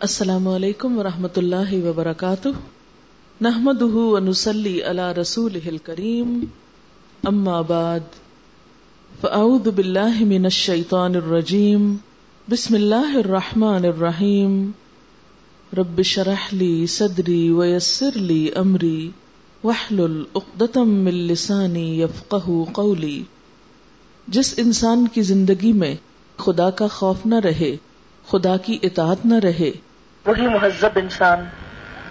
[0.00, 2.48] السلام علیکم ورحمۃ اللہ وبرکاتہ۔
[3.40, 6.44] نحمد ونسلی علی رسول کریم
[7.24, 8.00] اما بعد،
[9.20, 11.96] فاعوذ باللہ من الشیطان الرجیم۔
[12.50, 14.70] بسم اللہ الرحمن الرحیم۔
[15.76, 19.10] رب شرح لی صدری ویسر لی امری۔
[19.64, 23.22] وحلل اقدتم من لسانی یفقہ قولی۔
[24.28, 25.94] جس انسان کی زندگی میں
[26.36, 27.76] خدا کا خوف نہ رہے،
[28.28, 29.70] خدا کی اطاعت نہ رہے
[30.26, 31.44] وہی مہذب انسان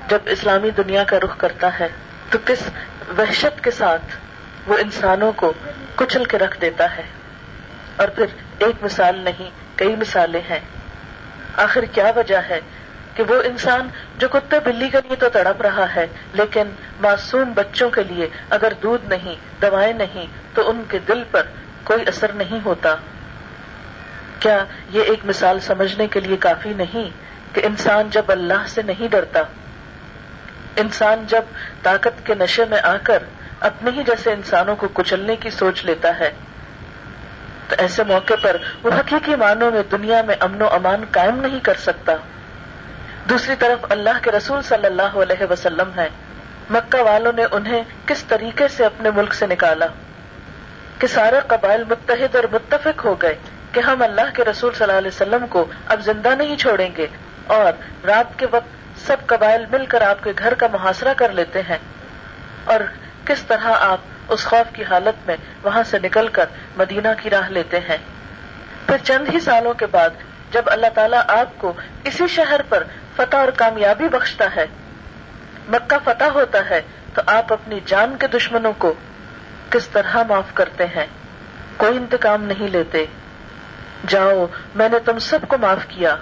[0.07, 1.87] جب اسلامی دنیا کا رخ کرتا ہے
[2.29, 2.59] تو کس
[3.17, 4.15] وحشت کے ساتھ
[4.67, 5.53] وہ انسانوں کو
[5.95, 7.03] کچل کے رکھ دیتا ہے؟
[7.95, 8.25] اور پھر
[8.59, 10.59] ایک مثال نہیں، کئی مثالیں ہیں۔
[11.57, 12.59] آخر کیا وجہ ہے
[13.15, 16.67] کہ وہ انسان جو کتے بلی کے لیے تو تڑپ رہا ہے، لیکن
[17.01, 21.41] معصوم بچوں کے لیے اگر دودھ نہیں، دوائیں نہیں، تو ان کے دل پر
[21.83, 22.95] کوئی اثر نہیں ہوتا۔
[24.39, 27.09] کیا یہ ایک مثال سمجھنے کے لیے کافی نہیں؟
[27.55, 29.41] کہ انسان جب اللہ سے نہیں ڈرتا،
[30.75, 31.41] انسان جب
[31.83, 33.23] طاقت کے نشے میں آ کر
[33.59, 36.31] اپنے ہی جیسے انسانوں کو کچلنے کی سوچ لیتا ہے،
[37.69, 41.59] تو ایسے موقع پر وہ حقیقی معنوں میں دنیا میں امن و امان قائم نہیں
[41.59, 42.15] کر سکتا۔
[43.29, 46.09] دوسری طرف اللہ کے رسول صلی اللہ علیہ وسلم ہے
[46.69, 49.85] مکہ والوں نے انہیں کس طریقے سے اپنے ملک سے نکالا؟
[50.99, 53.35] کہ سارے قبائل متحد اور متفق ہو گئے
[53.71, 57.07] کہ ہم اللہ کے رسول صلی اللہ علیہ وسلم کو اب زندہ نہیں چھوڑیں گے۔
[57.47, 57.73] اور
[58.05, 61.77] رات کے وقت سب قبائل مل کر آپ کے گھر کا محاصرہ کر لیتے ہیں۔
[62.65, 62.79] اور
[63.25, 66.45] کس طرح آپ اس خوف کی حالت میں وہاں سے نکل کر
[66.77, 67.97] مدینہ کی راہ لیتے ہیں۔
[68.87, 70.09] پھر چند ہی سالوں کے بعد
[70.51, 71.73] جب اللہ تعالیٰ آپ کو
[72.03, 72.83] اسی شہر پر
[73.15, 74.65] فتح اور کامیابی بخشتا ہے،
[75.67, 76.81] مکہ فتح ہوتا ہے،
[77.13, 78.93] تو آپ اپنی جان کے دشمنوں کو
[79.69, 81.05] کس طرح معاف کرتے ہیں؟
[81.77, 83.05] کوئی انتقام نہیں لیتے۔
[84.07, 86.15] جاؤ، میں نے تم سب کو معاف کیا۔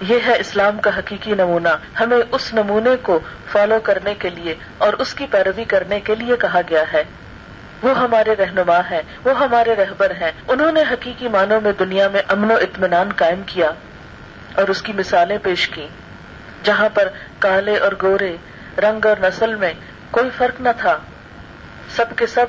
[0.00, 1.68] یہ ہے اسلام کا حقیقی نمونہ۔
[2.00, 3.20] ہمیں اس نمونے کو
[3.52, 7.04] فالو کرنے کے لیے اور اس کی پیروی کرنے کے لیے کہا گیا ہے۔
[7.82, 12.22] وہ ہمارے رہنما ہیں، وہ ہمارے رہبر ہیں۔ انہوں نے حقیقی معنوں میں دنیا میں
[12.28, 13.70] امن و اطمینان قائم کیا
[14.54, 15.88] اور اس کی مثالیں پیش کی
[16.62, 18.36] جہاں پر کالے اور گورے،
[18.78, 19.72] رنگ اور نسل میں
[20.10, 20.98] کوئی فرق نہ تھا۔
[21.96, 22.46] سب کے سب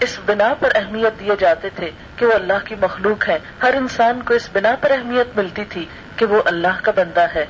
[0.00, 4.22] اس بنا پر اہمیت دیے جاتے تھے کہ وہ اللہ کی مخلوق ہے ہر انسان
[4.22, 5.84] کو اس بنا پر اہمیت ملتی تھی
[6.16, 7.46] کہ وہ اللہ کا بندہ ہے۔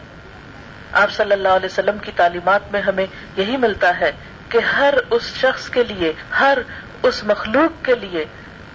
[0.93, 4.13] آپ صلی اللہ علیہ وسلم کی تعلیمات میں ہمیں یہی ملتا ہے
[4.49, 6.59] کہ ہر اس شخص کے لیے، ہر
[7.03, 8.25] اس مخلوق کے لیے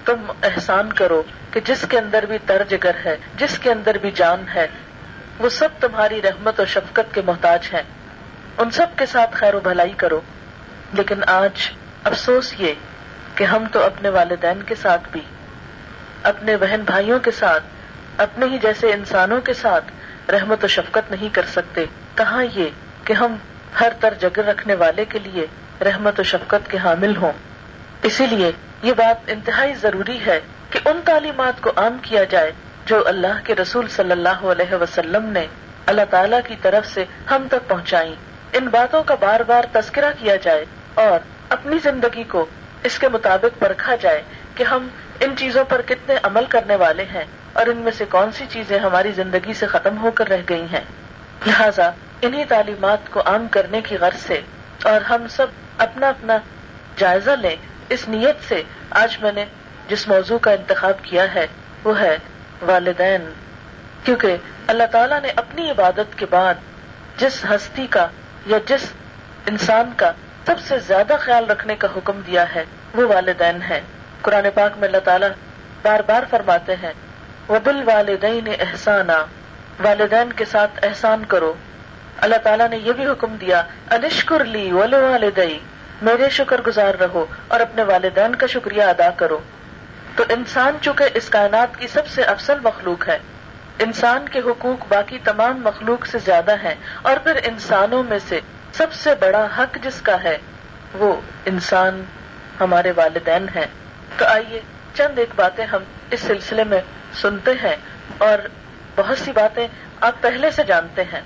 [0.06, 4.12] تم احسان کرو کہ جس کے اندر بھی تر جگر ہے، جس کے اندر بھی
[4.12, 4.68] جان ہے،
[5.40, 7.84] وہ سب تمہاری رحمت اور شفقت کے محتاج ہیں۔
[8.58, 10.22] ان سب کے ساتھ خیر و بھلائی کرو۔
[10.94, 11.70] لیکن آج
[12.04, 12.74] افسوس یہ
[13.36, 15.22] کہ ہم تو اپنے والدین کے ساتھ بھی،
[16.24, 17.64] اپنے بہن بھائیوں کے ساتھ،
[18.18, 19.86] اپنے ہی جیسے انسانوں کے ساتھ
[20.32, 22.66] رحمت و شفقت نہیں کر سکتے۔ کہاں یہ
[23.06, 23.36] کہ ہم
[23.80, 25.46] ہر تر جگر رکھنے والے کے لیے
[25.82, 27.32] رحمت و شفقت کے حامل ہوں؟
[28.04, 28.52] اسی لیے
[28.84, 32.52] یہ بات انتہائی ضروری ہے کہ ان تعلیمات کو عام کیا جائے
[32.86, 35.48] جو اللہ کے رسول صلی اللہ علیہ وسلم نے
[35.86, 38.16] اللہ تعالی کی طرف سے ہم تک پہنچائی
[38.54, 41.20] ان باتوں کا بار بار تذکرہ کیا جائے اور
[41.50, 42.46] اپنی زندگی کو
[42.84, 44.22] اس کے مطابق پرکھا جائے
[44.56, 44.88] کہ ہم
[45.20, 48.80] ان چیزوں پر کتنے عمل کرنے والے ہیں اور ان میں سے کون سی چیزیں
[48.80, 50.82] ہماری زندگی سے ختم ہو کر رہ گئی ہیں۔
[51.48, 54.42] لہذا انہی تعلیمات کو عام کرنے کی غرض سے
[54.84, 55.48] اور ہم سب
[55.78, 56.38] اپنا اپنا
[56.98, 57.56] جائزہ لیں،
[57.90, 59.46] اس نیت سے آج میں نے
[59.88, 61.48] جس موضوع کا انتخاب کیا ہے،
[61.84, 62.18] وہ ہے
[62.62, 63.34] والدین۔
[64.04, 64.38] کیونکہ
[64.68, 66.54] اللہ تعالیٰ نے اپنی عبادت کے بعد
[67.18, 68.08] جس ہستی کا
[68.46, 68.94] یا جس
[69.46, 70.12] انسان کا
[70.46, 72.64] سب سے زیادہ خیال رکھنے کا حکم دیا ہے۔
[72.96, 73.82] وہ والدین ہے
[74.22, 75.30] قرآن پاک میں اللہ تعالیٰ
[75.82, 76.94] بار بار فرماتے ہیں
[77.48, 79.26] وہ بل والدین احسانہ
[79.80, 81.54] والدین کے ساتھ احسان کرو۔
[82.18, 85.60] اللہ تعالیٰ نے یہ بھی حکم دیا، انشکر لی ول والدئی
[86.02, 89.40] میرے شکر گزار رہو اور اپنے والدین کا شکریہ ادا کرو۔
[90.16, 93.18] تو انسان چونکہ اس کائنات کی سب سے افسل مخلوق ہے،
[93.80, 98.40] انسان کے حقوق باقی تمام مخلوق سے زیادہ ہیں اور پھر انسانوں میں سے
[98.82, 100.38] سب سے بڑا حق جس کا ہے،
[100.94, 102.04] وہ انسان
[102.60, 103.66] ہمارے والدین ہیں۔
[104.18, 104.62] تو آئیے،
[104.94, 106.82] چند ایک باتیں ہم اس سلسلے میں
[107.14, 107.76] سنتے ہیں
[108.18, 108.48] اور
[108.96, 109.68] بہت سی باتیں
[110.02, 111.22] آپ پہلے سے جانتے ہیں۔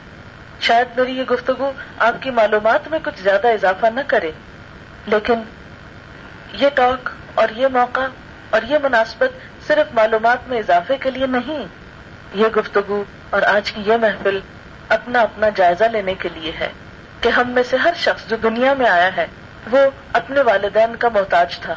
[0.60, 4.32] شاید میری یہ گفتگو آپ کی معلومات میں کچھ زیادہ اضافہ نہ کرے،
[5.08, 5.42] لیکن
[6.54, 8.08] یہ ٹاک اور یہ موقع
[8.50, 9.32] اور یہ مناسبت
[9.68, 11.66] صرف معلومات میں اضافے کے لیے نہیں،
[12.34, 14.40] یہ گفتگو اور آج کی یہ محفل
[14.90, 16.72] اپنا اپنا جائزہ لینے کے لیے ہے۔
[17.22, 19.28] کہ ہم میں سے ہر شخص جو دنیا میں آیا ہے،
[19.72, 19.78] وہ
[20.14, 21.76] اپنے والدین کا محتاج تھا۔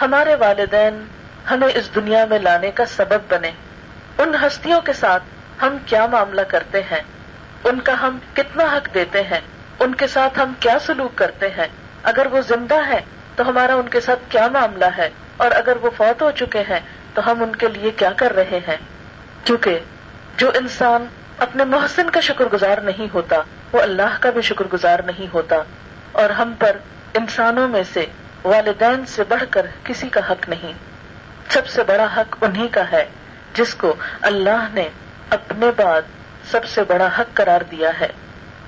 [0.00, 1.06] ہمارے والدین
[1.50, 3.50] ہمیں اس دنیا میں لانے کا سبب بنے۔
[4.18, 5.22] ان ہستیوں کے ساتھ
[5.62, 7.02] ہم کیا معاملہ کرتے ہیں؟
[7.64, 9.40] ان کا ہم کتنا حق دیتے ہیں؟
[9.80, 11.66] ان کے ساتھ ہم کیا سلوک کرتے ہیں؟
[12.02, 13.00] اگر وہ زندہ ہے
[13.36, 16.80] تو ہمارا ان کے ساتھ کیا معاملہ ہے؟ اور اگر وہ فوت ہو چکے ہیں
[17.14, 18.76] تو ہم ان کے لیے کیا کر رہے ہیں؟
[19.44, 19.78] کیونکہ
[20.36, 21.06] جو انسان
[21.38, 23.36] اپنے محسن کا شکر گزار نہیں ہوتا
[23.72, 25.56] وہ اللہ کا بھی شکر گزار نہیں ہوتا
[26.12, 26.76] اور ہم پر
[27.14, 28.06] انسانوں میں سے
[28.44, 30.72] والدین سے بڑھ کر کسی کا حق نہیں۔
[31.48, 33.04] سب سے بڑا حق انہی کا ہے
[33.54, 34.88] جس کو اللہ نے
[35.30, 36.02] اپنے بعد
[36.50, 38.08] سب سے بڑا حق قرار دیا ہے۔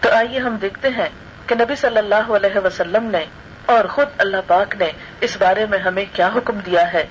[0.00, 1.08] تو آئیے ہم دیکھتے ہیں
[1.46, 3.24] کہ نبی صلی اللہ علیہ وسلم نے
[3.66, 7.04] اور خود اللہ پاک نے اس بارے میں ہمیں کیا حکم دیا ہے۔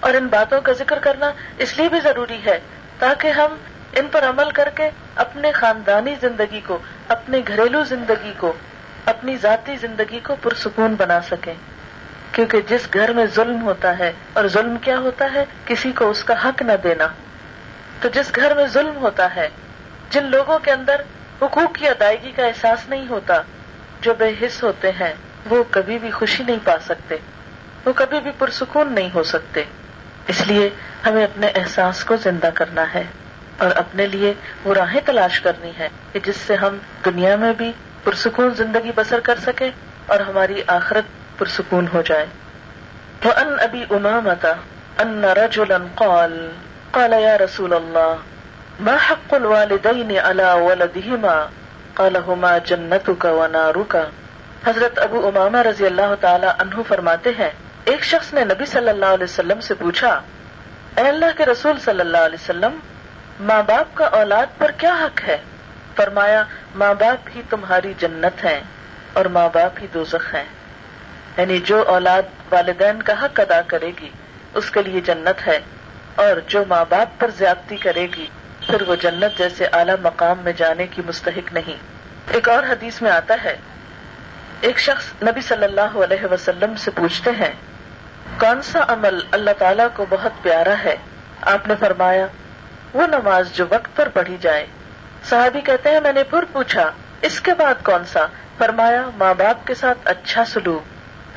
[0.00, 2.60] اور ان باتوں کا ذکر کرنا اس لیے بھی ضروری ہے
[2.98, 3.54] تاکہ ہم
[3.96, 8.52] ان پر عمل کر کے اپنے خاندانی زندگی کو اپنے گھریلو زندگی کو،
[9.04, 11.54] اپنی ذاتی زندگی کو پرسکون بنا سکیں۔
[12.32, 16.24] کیونکہ جس گھر میں ظلم ہوتا ہے، اور ظلم کیا ہوتا ہے؟ کسی کو اس
[16.24, 17.08] کا حق نہ دینا۔
[18.00, 19.48] تو جس گھر میں ظلم ہوتا ہے،
[20.10, 21.00] جن لوگوں کے اندر
[21.42, 23.42] حقوق کی ادائیگی کا احساس نہیں ہوتا،
[24.00, 25.14] جو بے حص ہوتے ہیں،
[25.50, 27.16] وہ کبھی بھی خوشی نہیں پا سکتے۔
[27.84, 29.64] وہ کبھی بھی پرسکون نہیں ہو سکتے۔
[30.26, 30.70] اس لیے
[31.06, 33.04] ہمیں اپنے احساس کو زندہ کرنا ہے۔
[33.58, 34.34] اور اپنے لیے
[34.64, 37.72] وہ راہیں تلاش کرنی ہے کہ جس سے ہم دنیا میں بھی
[38.04, 39.70] پرسکون زندگی بسر کر سکیں
[40.06, 42.26] اور ہماری آخرت پرسکون ہو جائے۔
[43.20, 44.52] تو ان ابھی امامتا
[44.98, 46.50] ان رجلا قال
[46.90, 48.14] قال یا رسول اللہ
[48.80, 51.46] ما حق الوالدین على ولدهما؟
[51.94, 53.26] قال، هما جنتك
[54.66, 57.50] حضرت ابو امامہ رضی اللہ تعالی عنہ فرماتے ہیں،
[57.84, 60.20] ایک شخص نے نبی صلی اللہ علیہ وسلم سے پوچھا،
[60.96, 62.78] اے اللہ کے رسول صلی اللہ علیہ وسلم
[63.40, 65.36] ماں باپ کا اولاد پر کیا حق ہے؟
[65.96, 66.42] فرمایا،
[66.74, 68.60] ماں باپ ہی تمہاری جنت ہیں
[69.12, 70.44] اور ماں باپ ہی دوزخ ہیں۔
[71.36, 74.08] یعنی جو اولاد والدین کا حق ادا کرے گی،
[74.54, 75.58] اس کے لیے جنت ہے۔
[76.14, 78.26] اور جو ماں باپ پر زیادتی کرے گی،
[78.66, 81.76] پھر وہ جنت جیسے اعلی مقام میں جانے کی مستحق نہیں۔
[82.30, 83.56] ایک اور حدیث میں آتا ہے۔
[84.60, 87.52] ایک شخص نبی صلی اللہ علیہ وسلم سے پوچھتے ہیں،
[88.40, 90.96] کون سا عمل اللہ تعالیٰ کو بہت پیارا ہے؟
[91.40, 92.26] آپ نے فرمایا
[92.94, 94.66] وہ نماز جو وقت پر پڑھی جائے۔
[95.24, 96.90] صحابی کہتے ہیں، میں نے پھر پوچھا،
[97.22, 98.26] اس کے بعد کون سا؟
[98.58, 100.82] فرمایا، ماں باپ کے ساتھ اچھا سلوک۔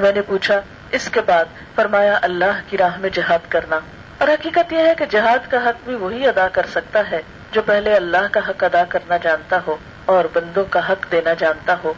[0.01, 0.61] میں نے پوچھا،
[0.91, 1.45] اس کے بعد؟
[1.75, 3.79] فرمایا، اللہ کی راہ میں جہاد کرنا۔
[4.17, 7.21] اور حقیقت یہ ہے کہ جہاد کا حق بھی وہی ادا کر سکتا ہے
[7.51, 9.75] جو پہلے اللہ کا حق ادا کرنا جانتا ہو
[10.05, 11.93] اور بندوں کا حق دینا جانتا ہو۔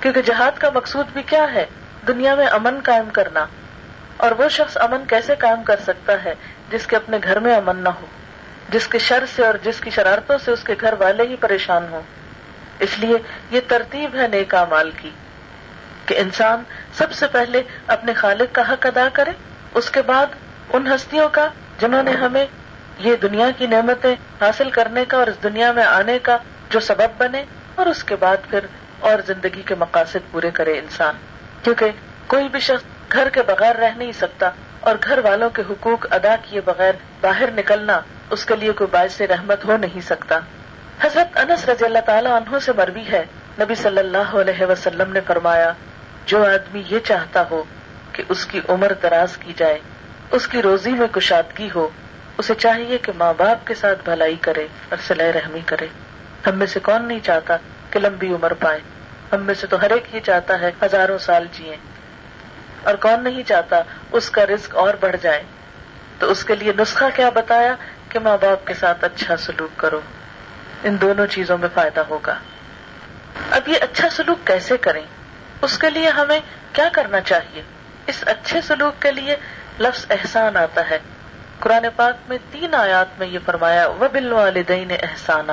[0.00, 1.66] کیونکہ جہاد کا مقصود بھی کیا ہے؟
[2.08, 3.46] دنیا میں امن قائم کرنا۔
[4.16, 6.34] اور وہ شخص امن کیسے قائم کر سکتا ہے
[6.70, 8.06] جس کے اپنے گھر میں امن نہ ہو؟
[8.68, 11.86] جس کے شر سے اور جس کی شرارتوں سے اس کے گھر والے ہی پریشان
[11.90, 12.02] ہوں۔
[12.78, 13.16] اس لیے
[13.50, 15.10] یہ ترتیب ہے نیک مال کی۔
[16.06, 16.62] کہ انسان
[16.94, 19.30] سب سے پہلے اپنے خالق کا حق ادا کرے،
[19.74, 20.26] اس کے بعد
[20.72, 21.48] ان ہستیوں کا
[21.78, 22.46] جنہوں نے ہمیں
[22.98, 26.36] یہ دنیا کی نعمتیں حاصل کرنے کا اور اس دنیا میں آنے کا
[26.70, 28.58] جو سبب بنے، اور اس کے بعد پھر
[29.00, 31.14] اور زندگی کے مقاصد پورے کرے انسان۔
[31.62, 31.90] کیونکہ
[32.26, 36.36] کوئی بھی شخص گھر کے بغیر رہ نہیں سکتا اور گھر والوں کے حقوق ادا
[36.42, 38.00] کیے بغیر باہر نکلنا
[38.30, 40.38] اس کے لیے کوئی باعث رحمت ہو نہیں سکتا۔
[41.00, 43.24] حضرت انس رضی اللہ تعالیٰ عنہ سے مروی ہے۔
[43.60, 45.72] نبی صلی اللہ علیہ وسلم نے فرمایا،
[46.26, 47.62] جو آدمی یہ چاہتا ہو
[48.12, 49.78] کہ اس کی عمر دراز کی جائے،
[50.30, 51.88] اس کی روزی میں کشادگی ہو،
[52.38, 55.86] اسے چاہیے کہ ماں باپ کے ساتھ بھلائی کرے اور سلح رحمی کرے۔
[56.46, 57.56] ہم میں سے کون نہیں چاہتا
[57.90, 58.78] کہ لمبی عمر پائے؟
[59.32, 61.76] ہم میں سے تو ہر ایک ہی چاہتا ہے ہزاروں سال جیے
[62.82, 65.42] اور کون نہیں چاہتا اس کا رزق اور بڑھ جائے؟
[66.18, 67.74] تو اس کے لیے نسخہ کیا بتایا
[68.16, 70.00] کہ ماں باپ کے ساتھ اچھا سلوک کرو
[70.84, 72.38] ان دونوں چیزوں میں فائدہ ہوگا۔
[73.50, 75.02] اب یہ اچھا سلوک کیسے کریں؟
[75.62, 76.40] اس کے لیے ہمیں
[76.72, 77.62] کیا کرنا چاہیے؟
[78.06, 79.36] اس اچھے سلوک کے لیے
[79.80, 80.98] لفظ احسان آتا ہے۔
[81.60, 85.52] قرآن پاک میں تین آیات میں یہ فرمایا وہ بل والدین احسانہ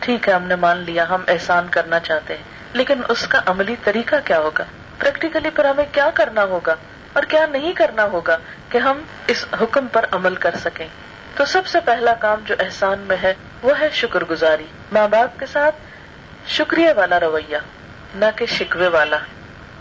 [0.00, 3.76] ٹھیک ہے، ہم نے مان لیا، ہم احسان کرنا چاہتے ہیں، لیکن اس کا عملی
[3.84, 4.64] طریقہ کیا ہوگا؟
[4.98, 6.74] پریکٹیکلی پر ہمیں کیا کرنا ہوگا؟
[7.12, 8.36] اور کیا نہیں کرنا ہوگا
[8.68, 10.88] کہ ہم اس حکم پر عمل کر سکیں؟
[11.40, 15.40] تو سب سے پہلا کام جو احسان میں ہے وہ ہے شکر گزاری۔ ماں باپ
[15.40, 15.74] کے ساتھ
[16.46, 17.56] شکریہ والا رویہ،
[18.14, 19.18] نہ کہ شکوے والا۔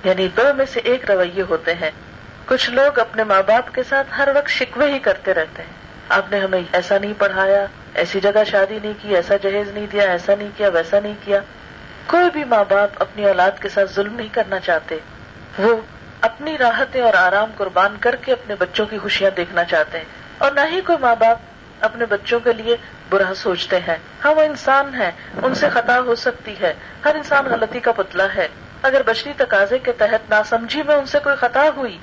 [0.04, 1.92] یعنی دو میں سے ایک رویے ہوتے ہیں۔
[2.46, 5.74] کچھ لوگ اپنے ماں باپ کے ساتھ ہر وقت شکوے ہی کرتے رہتے ہیں۔
[6.10, 10.04] آپ نے ہمیں ایسا نہیں پڑھایا، ایسی جگہ شادی نہیں کی، ایسا جہیز نہیں دیا،
[10.04, 11.40] ایسا نہیں کیا، ویسا نہیں کیا۔
[12.08, 14.98] کوئی بھی ماں باپ اپنی اولاد کے ساتھ ظلم نہیں کرنا چاہتے۔
[15.60, 15.78] وہ
[16.22, 20.06] اپنی راحتیں اور آرام قربان کر کے اپنے بچوں کی خوشیاں دیکھنا چاہتے ہیں۔
[20.38, 21.38] اور نہ ہی کوئی ماں باپ
[21.82, 22.76] اپنے بچوں کے لیے
[23.10, 25.12] برا سوچتے ہیں۔ ہاں وہ انسان ہے
[25.44, 26.74] ان سے خطا ہو سکتی ہے۔
[27.06, 28.48] ہر انسان غلطی کا پتلا ہے۔
[28.82, 31.98] اگر بچری تقاضے کے تحت ناسمجھی میں ان سے کوئی خطا ہوئی،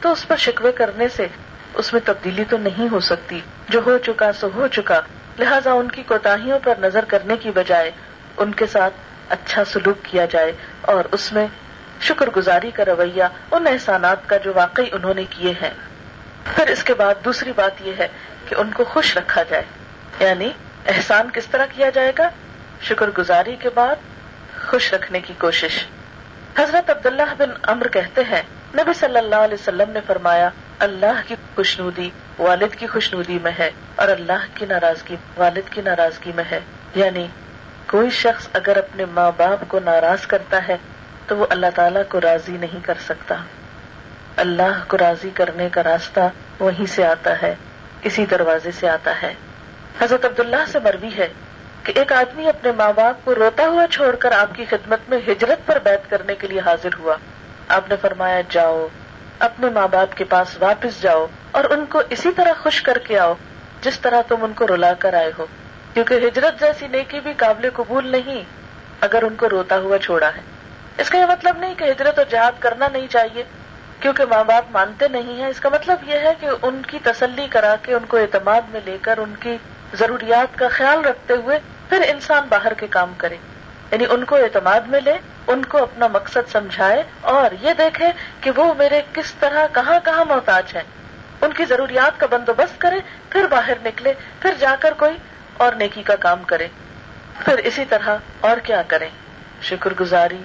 [0.00, 1.26] تو اس پر شکوے کرنے سے
[1.74, 5.00] اس میں تبدیلی تو نہیں ہو سکتی۔ جو ہو چکا سو ہو چکا۔
[5.38, 7.90] لہٰذا ان کی کوتاہیوں پر نظر کرنے کی بجائے
[8.36, 8.94] ان کے ساتھ
[9.28, 11.46] اچھا سلوک کیا جائے اور اس میں
[12.00, 15.70] شکر گزاری کا رویہ، ان احسانات کا جو واقعی انہوں نے کیے ہیں۔
[16.44, 18.08] پھر اس کے بعد دوسری بات یہ ہے
[18.48, 19.62] کہ ان کو خوش رکھا جائے۔
[20.20, 20.50] یعنی
[20.86, 22.28] احسان کس طرح کیا جائے گا؟
[22.82, 23.96] شکر گزاری کے بعد
[24.66, 25.86] خوش رکھنے کی کوشش۔
[26.58, 28.42] حضرت عبداللہ بن امر کہتے ہیں،
[28.74, 33.70] نبی صلی اللہ علیہ وسلم نے فرمایا، اللہ کی خوشنودی والد کی خوشنودی میں ہے
[33.96, 36.60] اور اللہ کی ناراضگی والد کی ناراضگی میں ہے۔
[36.94, 37.26] یعنی
[37.86, 40.76] کوئی شخص اگر اپنے ماں باپ کو ناراض کرتا ہے
[41.26, 43.34] تو وہ اللہ تعالیٰ کو راضی نہیں کر سکتا۔
[44.36, 46.20] اللہ کو راضی کرنے کا راستہ
[46.60, 47.54] وہیں سے آتا ہے،
[48.02, 49.34] اسی دروازے سے آتا ہے۔
[50.00, 51.28] حضرت عبداللہ سے مروی ہے
[51.82, 55.18] کہ ایک آدمی اپنے ماں باپ کو روتا ہوا چھوڑ کر آپ کی خدمت میں
[55.28, 57.16] ہجرت پر بیت کرنے کے لیے حاضر ہوا۔
[57.68, 58.88] آپ نے فرمایا، جاؤ،
[59.38, 63.18] اپنے ماں باپ کے پاس واپس جاؤ اور ان کو اسی طرح خوش کر کے
[63.18, 63.34] آؤ
[63.80, 65.46] جس طرح تم ان کو رلا کر آئے ہو۔
[65.94, 68.44] کیونکہ ہجرت جیسی نیکی بھی قابل قبول نہیں
[69.00, 70.40] اگر ان کو روتا ہوا چھوڑا ہے۔
[70.98, 73.42] اس کا یہ مطلب نہیں کہ ہجرت اور جہاد کرنا نہیں چاہیے۔
[74.02, 77.46] کیونکہ ماں باپ مانتے نہیں ہیں، اس کا مطلب یہ ہے کہ ان کی تسلی
[77.50, 79.56] کرا کے ان کو اعتماد میں لے کر ان کی
[79.94, 83.36] ضروریات کا خیال رکھتے ہوئے پھر انسان باہر کے کام کرے۔
[83.92, 85.14] یعنی ان کو اعتماد میں لے،
[85.46, 88.06] ان کو اپنا مقصد سمجھائے اور یہ دیکھے
[88.40, 90.82] کہ وہ میرے کس طرح کہاں کہاں محتاج ہیں۔
[91.40, 92.98] ان کی ضروریات کا بندوبست کرے،
[93.30, 95.16] پھر باہر نکلے، پھر جا کر کوئی
[95.56, 96.68] اور نیکی کا کام کرے۔
[97.44, 99.08] پھر اسی طرح اور کیا کریں۔
[99.62, 100.42] شکر گزاری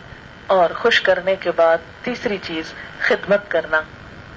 [0.48, 3.82] اور خوش کرنے کے بعد تیسری چیز، خدمت کرنا۔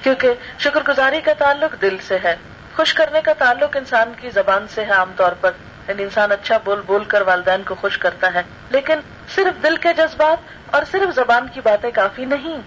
[0.02, 2.36] کیونکہ شکر گزاری کا تعلق دل سے ہے۔
[2.76, 5.50] خوش کرنے کا تعلق انسان کی زبان سے ہے عام طور پر۔
[5.88, 8.94] یعنی انسان اچھا بول بول کر والدین کو خوش کرتا ہے۔ لیکن
[9.34, 10.36] صرف دل کے جذبات
[10.74, 12.60] اور صرف زبان کی باتیں کافی نہیں۔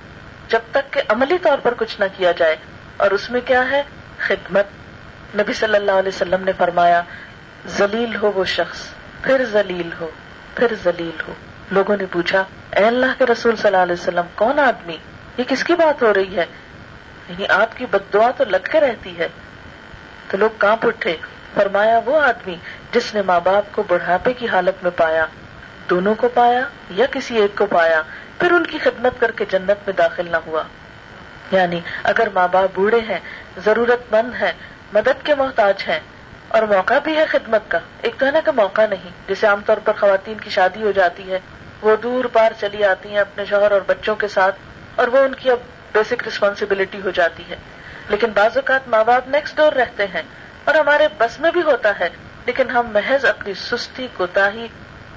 [0.48, 2.56] جب تک کہ عملی طور پر کچھ نہ کیا جائے۔
[2.98, 3.84] اور اس میں کیا ہے؟
[4.18, 4.66] خدمت۔
[5.36, 7.02] نبی صلی اللہ علیہ وسلم نے فرمایا،
[7.68, 8.78] ذلیل ہو وہ شخص۔
[9.22, 10.10] پھر ذلیل ہو،
[10.56, 11.34] پھر ذلیل ہو۔
[11.72, 12.44] لوگوں نے پوچھا،
[12.76, 14.98] اے اللہ کے رسول صلی اللہ علیہ وسلم، کون آدمی؟
[15.38, 16.46] یہ کس کی بات ہو رہی ہے؟
[17.30, 19.28] یعنی آپ کی بد دعا تو لگ کے رہتی ہے۔
[20.28, 21.16] تو لوگ کہاں اٹھے۔
[21.54, 22.56] فرمایا، وہ آدمی
[22.92, 25.26] جس نے ماں باپ کو بڑھاپے کی حالت میں پایا،
[25.90, 28.02] دونوں کو پایا یا کسی ایک کو پایا،
[28.40, 30.64] پھر ان کی خدمت کر کے جنت میں داخل نہ ہوا۔
[31.52, 33.20] یعنی اگر ماں باپ بوڑھے ہیں
[33.66, 34.52] ضرورت مند ہیں،
[34.94, 36.00] مدد کے محتاج ہیں
[36.54, 39.62] اور موقع بھی ہے خدمت کا۔ ایک تو ہے نا کہ موقع نہیں، جیسے عام
[39.66, 41.40] طور پر خواتین کی شادی ہو جاتی ہے،
[41.82, 44.56] وہ دور پار چلی آتی ہیں اپنے شوہر اور بچوں کے ساتھ،
[44.96, 45.60] اور وہ ان کی اب
[45.94, 47.56] بیسک ریسپانسبلٹی ہو جاتی ہے۔
[48.10, 50.22] لیکن بعض اوقات ماں باپ نیکسٹ ڈور رہتے ہیں،
[50.64, 52.10] اور ہمارے بس میں بھی ہوتا ہے،
[52.46, 54.68] لیکن ہم محض اپنی سستی، کوتاہی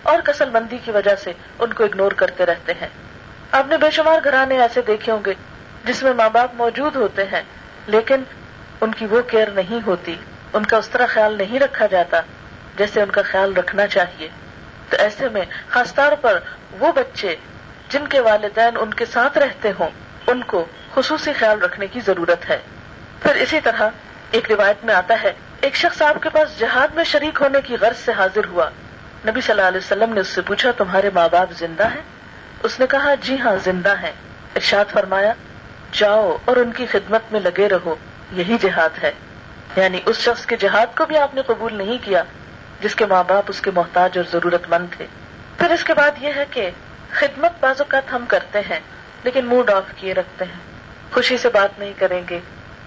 [0.03, 2.89] اور کسل مندی کی وجہ سے ان کو اگنور کرتے رہتے ہیں۔
[3.53, 5.35] آپ نے بے شمار گھرانے ایسے دیکھے ہوں گے
[5.85, 7.43] جس میں ماں باپ موجود ہوتے ہیں،
[7.87, 8.23] لیکن
[8.81, 10.17] ان کی وہ کیئر نہیں ہوتی۔
[10.57, 12.21] ان کا اس طرح خیال نہیں رکھا جاتا
[12.77, 14.29] جیسے ان کا خیال رکھنا چاہیے۔
[14.91, 16.39] تو ایسے میں خاص طور پر
[16.79, 17.37] وہ بچے
[17.89, 19.89] جن کے والدین ان کے ساتھ رہتے ہوں،
[20.27, 22.59] ان کو خصوصی خیال رکھنے کی ضرورت ہے۔
[23.23, 23.89] پھر اسی طرح
[24.31, 27.77] ایک روایت میں آتا ہے، ایک شخص آپ کے پاس جہاد میں شریک ہونے کی
[27.81, 28.69] غرض سے حاضر ہوا۔
[29.29, 32.03] نبی صلی اللہ علیہ وسلم نے اس سے پوچھا، تمہارے ماں باپ زندہ ہیں؟
[32.63, 34.13] اس نے کہا جی ہاں زندہ ہیں۔
[34.57, 35.33] ارشاد فرمایا،
[35.93, 37.95] جاؤ اور ان کی خدمت میں لگے رہو،
[38.33, 39.13] یہی جہاد ہے۔
[39.77, 42.23] یعنی اس شخص کے جہاد کو بھی آپ نے قبول نہیں کیا،
[42.81, 45.07] جس کے ماں باپ اس کے محتاج اور ضرورت مند تھے۔
[45.59, 46.71] پھر اس کے بعد یہ ہے کہ
[47.11, 48.81] خدمت بعض اوقات ہم کرتے ہیں،
[49.25, 50.61] لیکن موڈ آف کیے رکھتے ہیں۔
[51.15, 52.41] خوشی سے بات نہیں کریں گے،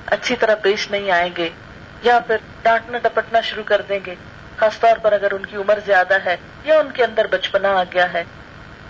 [0.06, 1.50] اچھی طرح پیش نہیں آئیں گے،
[2.04, 4.16] یا پھر ڈانٹنا ڈپٹنا شروع کر دیں گے۔
[4.58, 7.84] خاص طور پر اگر ان کی عمر زیادہ ہے یا ان کے اندر بچپنا آ
[7.84, 8.24] گیا ہے۔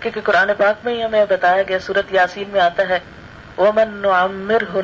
[0.00, 2.98] کیونکہ قرآن پاک میں ہی ہمیں بتایا گیا، سورت یاسین میں آتا ہے،
[3.58, 4.80] ومن عمر ہو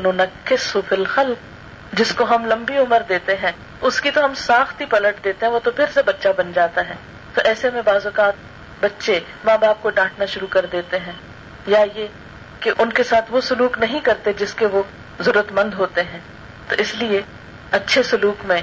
[1.96, 5.46] جس کو ہم لمبی عمر دیتے ہیں، اس کی تو ہم ساخت ہی پلٹ دیتے
[5.46, 6.94] ہیں، وہ تو پھر سے بچہ بن جاتا ہے۔
[7.34, 8.32] تو ایسے میں بعض اوقات
[8.80, 11.12] بچے ماں باپ کو ڈانٹنا شروع کر دیتے ہیں،
[11.66, 12.06] یا یہ
[12.60, 14.82] کہ ان کے ساتھ وہ سلوک نہیں کرتے جس کے وہ
[15.20, 16.20] ضرورت مند ہوتے ہیں۔
[16.68, 17.20] تو اس لیے
[17.70, 18.60] اچھے سلوک میں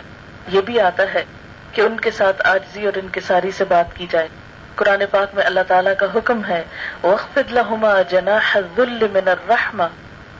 [0.48, 1.24] یہ بھی آتا ہے
[1.72, 4.28] کہ ان کے ساتھ آجزی اور ان کے ساری سے بات کی جائے۔
[4.75, 6.63] قرآن پاک میں اللہ تعالیٰ کا حکم ہے
[9.13, 9.84] من الرحمہ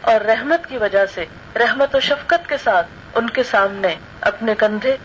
[0.04, 4.98] اور رحمت کی وجہ سے، رحمت و شفقت کے ساتھ ان کے سامنے اپنے کندھے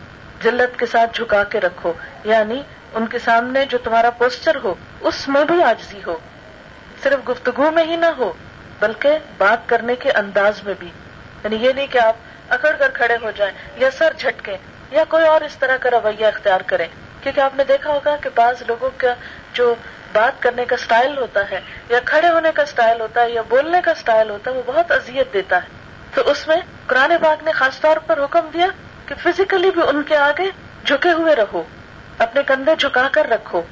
[0.43, 1.93] جلت کے ساتھ جھکا کے رکھو۔
[2.25, 2.62] یعنی
[2.95, 6.19] ان کے سامنے جو تمہارا پوسچر ہو، اس میں بھی آجزی ہو۔
[7.02, 8.33] صرف گفتگو میں ہی نہ ہو،
[8.81, 10.88] بلکہ بات کرنے کے انداز میں بھی۔
[11.45, 12.17] یعنی یہ نہیں کہ آپ
[12.49, 14.57] اکڑ کر کھڑے ہو جائیں یا سر جھٹکے
[14.90, 16.87] یا کوئی اور اس طرح کا رویہ اختیار کریں۔
[17.21, 19.14] کیونکہ آپ نے دیکھا ہوگا کہ بعض لوگوں کا
[19.52, 19.75] جو
[20.18, 23.78] بات کرنے کا سٹائل ہوتا ہے، یا کھڑے ہونے کا سٹائل ہوتا ہے، یا بولنے
[23.84, 25.68] کا سٹائل ہوتا ہے، وہ بہت اذیت دیتا ہے۔
[26.14, 26.56] تو اس میں
[26.87, 28.66] قرآن پاک نے خاص طور پر حکم دیا
[29.06, 30.50] کہ فزیکلی بھی ان کے آگے
[30.84, 31.62] جھکے ہوئے رہو،
[32.18, 33.62] اپنے کندھے جھکا کر رکھو،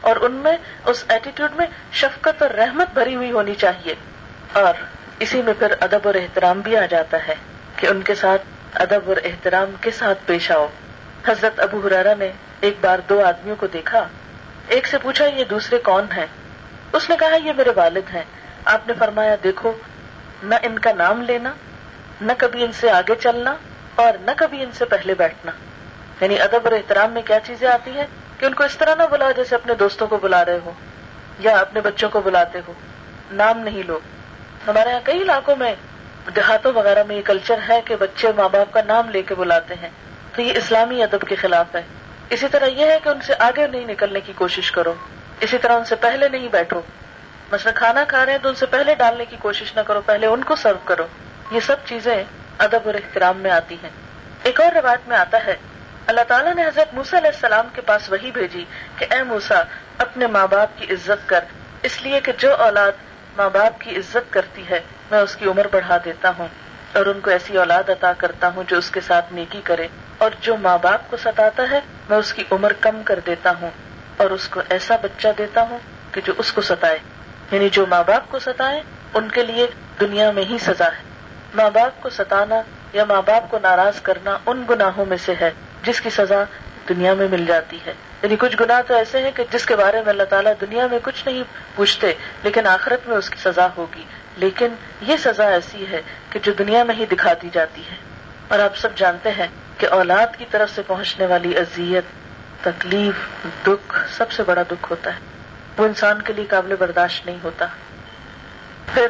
[0.00, 3.94] اور ان میں، اس ایٹیٹیوڈ میں شفقت اور رحمت بھری ہوئی ہونی چاہیے۔
[4.52, 4.74] اور
[5.18, 7.34] اسی میں پھر ادب اور احترام بھی آ جاتا ہے
[7.76, 8.42] کہ ان کے ساتھ
[8.74, 10.66] ادب اور احترام کے ساتھ پیش آؤ۔
[11.28, 12.28] حضرت ابو حرارا نے
[12.60, 14.08] ایک بار دو آدمیوں کو دیکھا۔
[14.68, 16.26] ایک سے پوچھا، یہ دوسرے کون ہیں؟
[16.92, 18.22] اس نے کہا، یہ میرے والد ہیں۔
[18.64, 19.72] آپ نے فرمایا، دیکھو،
[20.42, 21.52] نہ ان کا نام لینا،
[22.20, 23.56] نہ کبھی ان سے آگے چلنا،
[23.94, 25.52] اور نہ کبھی ان سے پہلے بیٹھنا۔
[26.20, 28.06] یعنی ادب اور احترام میں کیا چیزیں آتی ہیں؟
[28.38, 30.72] کہ ان کو اس طرح نہ بلا جیسے اپنے دوستوں کو بلا رہے ہو،
[31.38, 32.72] یا اپنے بچوں کو بلاتے ہو۔
[33.30, 33.98] نام نہیں لو۔
[34.68, 35.74] ہمارے یہاں کئی علاقوں میں
[36.36, 39.74] دیہاتوں وغیرہ میں یہ کلچر ہے کہ بچے ماں باپ کا نام لے کے بلاتے
[39.82, 39.90] ہیں۔
[40.34, 41.82] تو یہ اسلامی ادب کے خلاف ہے۔
[42.30, 44.94] اسی طرح یہ ہے کہ ان سے آگے نہیں نکلنے کی کوشش کرو۔
[45.40, 46.80] اسی طرح ان سے پہلے نہیں بیٹھو۔
[47.52, 50.26] مثلا کھانا کھا رہے ہیں تو ان سے پہلے ڈالنے کی کوشش نہ کرو، پہلے
[50.26, 51.06] ان کو سرو کرو۔
[51.50, 52.24] یہ سب چیزیں
[52.58, 53.90] ادب اور احترام میں آتی ہیں۔
[54.42, 55.56] ایک اور روایت میں آتا ہے،
[56.06, 58.64] اللہ تعالیٰ نے حضرت موسا علیہ السلام کے پاس وہی بھیجی
[58.96, 59.62] کہ اے موسا
[59.98, 61.44] اپنے ماں باپ کی عزت کر۔
[61.82, 62.92] اس لیے کہ جو اولاد
[63.36, 66.48] ماں باپ کی عزت کرتی ہے، میں اس کی عمر بڑھا دیتا ہوں
[66.92, 69.88] اور ان کو ایسی اولاد عطا کرتا ہوں جو اس کے ساتھ نیکی کرے۔
[70.24, 73.70] اور جو ماں باپ کو ستاتا ہے، میں اس کی عمر کم کر دیتا ہوں
[74.16, 75.78] اور اس کو ایسا بچہ دیتا ہوں
[76.12, 76.98] کہ جو اس کو ستائے۔
[77.52, 78.82] یعنی جو ماں باپ کو ستائے،
[79.14, 79.66] ان کے لیے
[80.00, 81.02] دنیا میں ہی سزا ہے۔
[81.54, 82.62] ماں باپ کو ستانا
[82.92, 85.50] یا ماں باپ کو ناراض کرنا ان گناہوں میں سے ہے،
[85.82, 86.42] جس کی سزا
[86.88, 90.00] دنیا میں مل جاتی ہے۔ یعنی کچھ گناہ تو ایسے ہیں کہ جس کے بارے
[90.00, 91.42] میں اللہ تعالیٰ دنیا میں کچھ نہیں
[91.74, 94.04] پوچھتے، لیکن آخرت میں اس کی سزا ہوگی۔
[94.36, 94.68] لیکن
[95.02, 97.96] یہ سزا ایسی ہے کہ جو دنیا میں ہی دکھا دی جاتی ہے۔
[98.48, 99.46] اور آپ سب جانتے ہیں
[99.78, 102.04] کہ اولاد کی طرف سے پہنچنے والی اذیت،
[102.64, 105.18] تکلیف، دکھ سب سے بڑا دکھ ہوتا ہے۔
[105.76, 107.66] وہ انسان کے لیے قابل برداشت نہیں ہوتا۔
[108.94, 109.06] پھر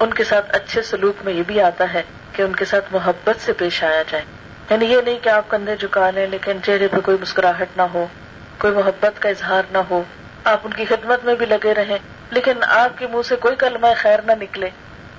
[0.00, 3.44] ان کے ساتھ اچھے سلوک میں یہ بھی آتا ہے کہ ان کے ساتھ محبت
[3.44, 4.24] سے پیش آیا جائے۔
[4.70, 8.06] یعنی یہ نہیں کہ آپ کندھے جھکا لیں لیکن چہرے پہ کوئی مسکراہٹ نہ ہو،
[8.58, 10.02] کوئی محبت کا اظہار نہ ہو۔
[10.44, 11.98] آپ ان کی خدمت میں بھی لگے رہیں،
[12.30, 14.70] لیکن آپ کے منہ سے کوئی کلمہ خیر نہ نکلے۔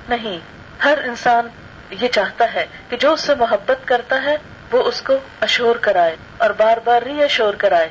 [0.09, 0.39] نہیں،
[0.83, 1.47] ہر انسان
[1.91, 4.38] یہ چاہتا ہے کہ جو اس سے محبت کرتا ہے
[4.71, 7.89] وہ اس کو اشور کرائے اور بار بار ری اشور کرائے۔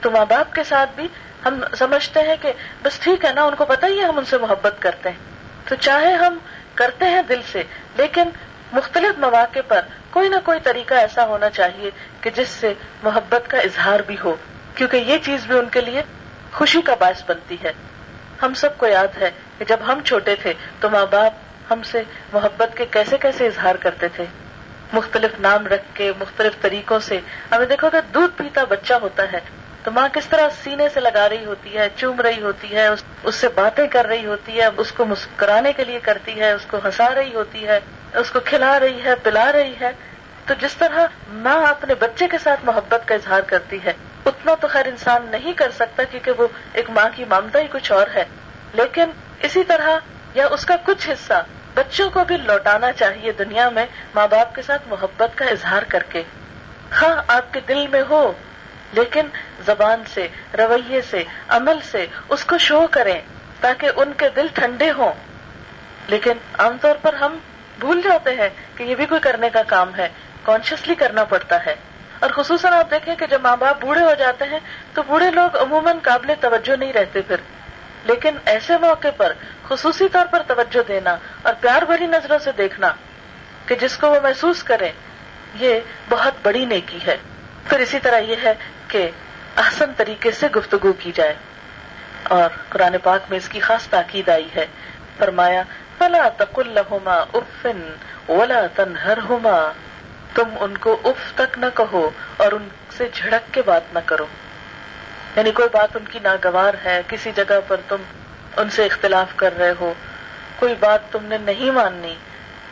[0.00, 1.08] تو ماں باپ کے ساتھ بھی
[1.46, 2.52] ہم سمجھتے ہیں کہ
[2.82, 5.16] بس ٹھیک ہے نا، ان کو پتا ہی ہے ہم ان سے محبت کرتے ہیں۔
[5.68, 6.38] تو چاہے ہم
[6.74, 7.62] کرتے ہیں دل سے،
[7.96, 8.22] لیکن
[8.72, 13.58] مختلف مواقع پر کوئی نہ کوئی طریقہ ایسا ہونا چاہیے کہ جس سے محبت کا
[13.58, 14.36] اظہار بھی ہو،
[14.74, 16.02] کیونکہ یہ چیز بھی ان کے لیے
[16.52, 17.72] خوشی کا باعث بنتی ہے۔
[18.42, 21.32] ہم سب کو یاد ہے کہ جب ہم چھوٹے تھے تو ماں باپ
[21.72, 22.02] ہم سے
[22.32, 24.24] محبت کے کیسے کیسے اظہار کرتے تھے۔
[24.92, 27.20] مختلف نام رکھ کے، مختلف طریقوں سے۔
[27.52, 29.40] ہمیں دیکھو کہ دودھ پیتا بچہ ہوتا ہے۔
[29.82, 32.88] تو ماں کس طرح سینے سے لگا رہی ہوتی ہے، چوم رہی ہوتی ہے،
[33.22, 36.66] اس سے باتیں کر رہی ہوتی ہے، اس کو مسکرانے کے لیے کرتی ہے، اس
[36.66, 37.80] کو ہنسا رہی ہوتی ہے،
[38.14, 39.90] اس کو کھلا رہی ہے، پلا رہی ہے۔
[40.46, 43.92] تو جس طرح ماں اپنے بچے کے ساتھ محبت کا اظہار کرتی ہے،
[44.26, 47.92] اتنا تو خیر انسان نہیں کر سکتا کیونکہ وہ ایک ماں کی ممتا ہی کچھ
[47.92, 48.24] اور ہے۔
[48.74, 49.04] لیکن
[49.42, 49.98] اسی طرح
[50.34, 51.44] یا اس کا کچھ حصہ
[51.76, 56.02] بچوں کو بھی لوٹانا چاہیے دنیا میں ماں باپ کے ساتھ محبت کا اظہار کر
[56.02, 56.22] کے۔
[57.02, 58.32] ہاں آپ کے دل میں ہو،
[58.92, 59.26] لیکن
[59.66, 63.20] زبان سے، رویے سے، عمل سے اس کو شو کریں
[63.60, 65.12] تاکہ ان کے دل ٹھنڈے ہوں۔
[66.08, 67.38] لیکن عام طور پر ہم
[67.78, 70.08] بھول جاتے ہیں کہ یہ بھی کوئی کرنے کا کام ہے
[70.42, 71.74] کانشیسلی کرنا پڑتا ہے۔
[72.18, 74.60] اور خصوصاً آپ دیکھیں کہ جب ماں باپ بوڑھے ہو جاتے ہیں
[74.94, 77.36] تو بوڑھے لوگ عموماً قابل توجہ نہیں رہتے پھر۔
[78.06, 79.32] لیکن ایسے موقع پر
[79.68, 82.92] خصوصی طور پر توجہ دینا اور پیار بھری نظروں سے دیکھنا
[83.66, 84.92] کہ جس کو وہ محسوس کریں
[85.54, 87.16] یہ بہت بڑی نیکی ہے۔
[87.68, 88.54] پھر اسی طرح یہ ہے
[88.88, 89.10] کہ
[89.56, 91.34] احسن طریقے سے گفتگو کی جائے۔
[92.22, 94.66] اور قرآن پاک میں اس کی خاص تاکید آئی ہے۔
[95.18, 95.62] فرمایا،
[95.98, 97.66] فلا تقل لهما اف
[98.28, 99.72] ولا تنهرهما۔
[100.34, 104.26] تم ان کو اف تک نہ کہو اور ان سے جھڑک کے بات نہ کرو۔
[105.36, 107.96] یعنی کوئی بات ان کی ناگوار ہے، کسی جگہ پر تم
[108.56, 109.92] ان سے اختلاف کر رہے ہو،
[110.56, 112.14] کوئی بات تم نے نہیں ماننی،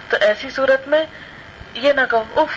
[0.08, 1.04] تو ایسی صورت میں
[1.74, 2.48] یہ نہ کہو اف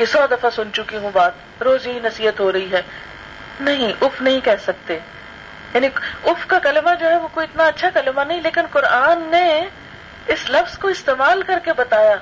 [0.00, 2.82] یہ سو دفعہ سن چکی ہوں بات روز ہی نصیحت ہو رہی ہے۔
[3.60, 4.98] نہیں اف نہیں کہہ سکتے۔
[5.74, 5.88] یعنی
[6.24, 9.66] اف کا کلمہ جو ہے وہ کوئی اتنا اچھا کلمہ نہیں، لیکن قرآن نے
[10.26, 12.16] اس لفظ کو استعمال کر کے بتایا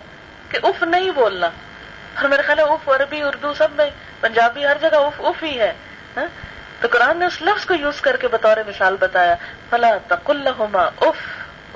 [0.48, 4.76] کہ اف نہیں بولنا۔ اور میرے خیال ہے اف عربی، اردو سب میں، پنجابی ہر
[4.80, 5.72] جگہ اف اف ہی ہے
[6.16, 6.26] ہاں؟
[6.84, 9.34] تو قرآن نے اس لفظ کو یوز کر کے بطور مثال بتایا،
[9.70, 11.16] فلا تقل ہوما اف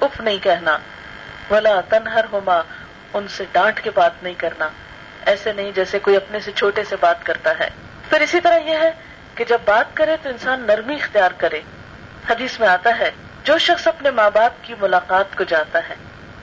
[0.01, 0.79] اف نہیں کہنا۔
[1.51, 2.61] ولا تنہر ہوما
[3.13, 4.69] ان سے ڈانٹ کے بات نہیں کرنا۔
[5.27, 7.71] ایسے نہیں جیسے کوئی اپنے سے چھوٹے سے بات کرتا ہے۔
[8.11, 8.91] پھر اسی طرح یہ ہے
[9.35, 11.61] کہ جب بات کرے تو انسان نرمی اختیار کرے۔
[12.31, 13.11] حدیث میں آتا ہے،
[13.45, 15.95] جو شخص اپنے ماں باپ کی ملاقات کو جاتا ہے،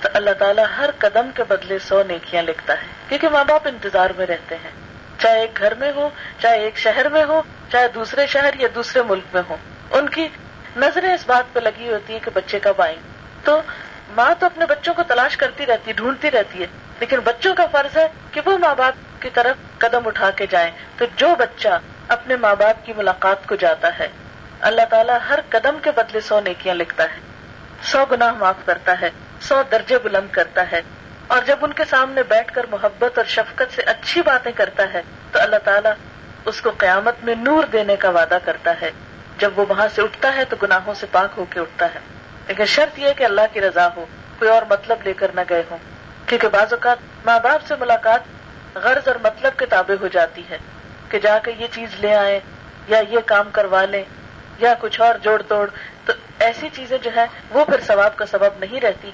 [0.02, 4.10] تو اللہ تعالیٰ ہر قدم کے بدلے سو نیکیاں لکھتا ہے، کیونکہ ماں باپ انتظار
[4.18, 4.85] میں رہتے ہیں۔
[5.20, 6.10] چاہے ایک گھر میں ہو،
[6.42, 9.56] چاہے ایک شہر میں ہو، چاہے دوسرے شہر یا دوسرے ملک میں ہو۔
[9.92, 10.28] ان کی
[10.78, 12.96] نظریں اس بات پہ لگی ہوتی ہیں کہ بچے کب آئیں۔
[13.44, 13.62] تو
[14.10, 16.68] ماں تو اپنے بچوں کو تلاش کرتی رہتی ہے ڈھونڈتی رہتی ہے،
[17.00, 20.72] لیکن بچوں کا فرض ہے کہ وہ ماں باپ کی طرف قدم اٹھا کے جائیں۔
[20.98, 24.08] تو جو بچہ اپنے ماں باپ کی ملاقات کو جاتا ہے،
[24.60, 27.20] اللہ تعالیٰ ہر قدم کے بدلے سو نیکیاں لکھتا ہے۔
[27.84, 29.10] سو گناہ معاف کرتا ہے،
[29.42, 30.82] سو درجے بلند کرتا ہے۔
[31.28, 35.02] اور جب ان کے سامنے بیٹھ کر محبت اور شفقت سے اچھی باتیں کرتا ہے،
[35.32, 35.94] تو اللہ تعالیٰ
[36.46, 38.92] اس کو قیامت میں نور دینے کا وعدہ کرتا ہے۔
[39.38, 42.00] جب وہ وہاں سے اٹھتا ہے، تو گناہوں سے پاک ہو کے اٹھتا ہے۔
[42.48, 44.06] لیکن شرط یہ کہ اللہ کی رضا ہو،
[44.40, 45.78] کوئی اور مطلب لے کر نہ گئے ہوں۔
[46.26, 48.20] کیونکہ بعض اوقات ماں باپ سے ملاقات
[48.78, 50.58] غرض اور مطلب کے تابع ہو جاتی ہے
[51.10, 52.40] کہ جا کے یہ چیز لے آئے
[52.88, 54.04] یا یہ کام کروا لیں
[54.60, 55.70] یا کچھ اور جوڑ توڑ،
[56.06, 59.12] تو ایسی چیزیں جو ہے وہ پھر ثواب کا سبب نہیں رہتی۔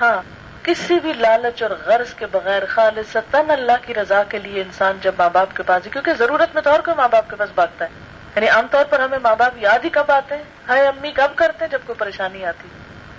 [0.00, 0.22] ہاں
[0.62, 5.12] کسی بھی لالچ اور غرض کے بغیر خالص اللہ کی رضا کے لیے انسان جب
[5.18, 7.84] ماں باپ کے پاس کیونکہ ضرورت میں تو اور کوئی ماں باپ کے پاس بھاگتا
[7.84, 7.90] ہے۔
[8.36, 11.28] یعنی عام طور پر ہمیں ماں باپ یاد ہی کب آتے ہیں؟ ہائے امی کب
[11.34, 12.68] کرتے ہیں جب کوئی پریشانی آتی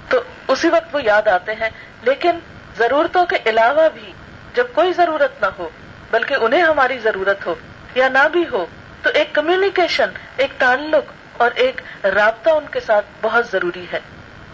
[0.10, 1.69] تو اسی وقت وہ یاد آتے ہیں۔
[2.01, 2.39] لیکن
[2.77, 4.13] ضرورتوں کے علاوہ بھی
[4.56, 5.69] جب کوئی ضرورت نہ ہو،
[6.12, 7.56] بلکہ انہیں ہماری ضرورت ہو
[7.95, 8.65] یا نہ بھی ہو،
[9.01, 13.99] تو ایک کمیونیکیشن ایک تعلق اور ایک رابطہ ان کے ساتھ بہت ضروری ہے۔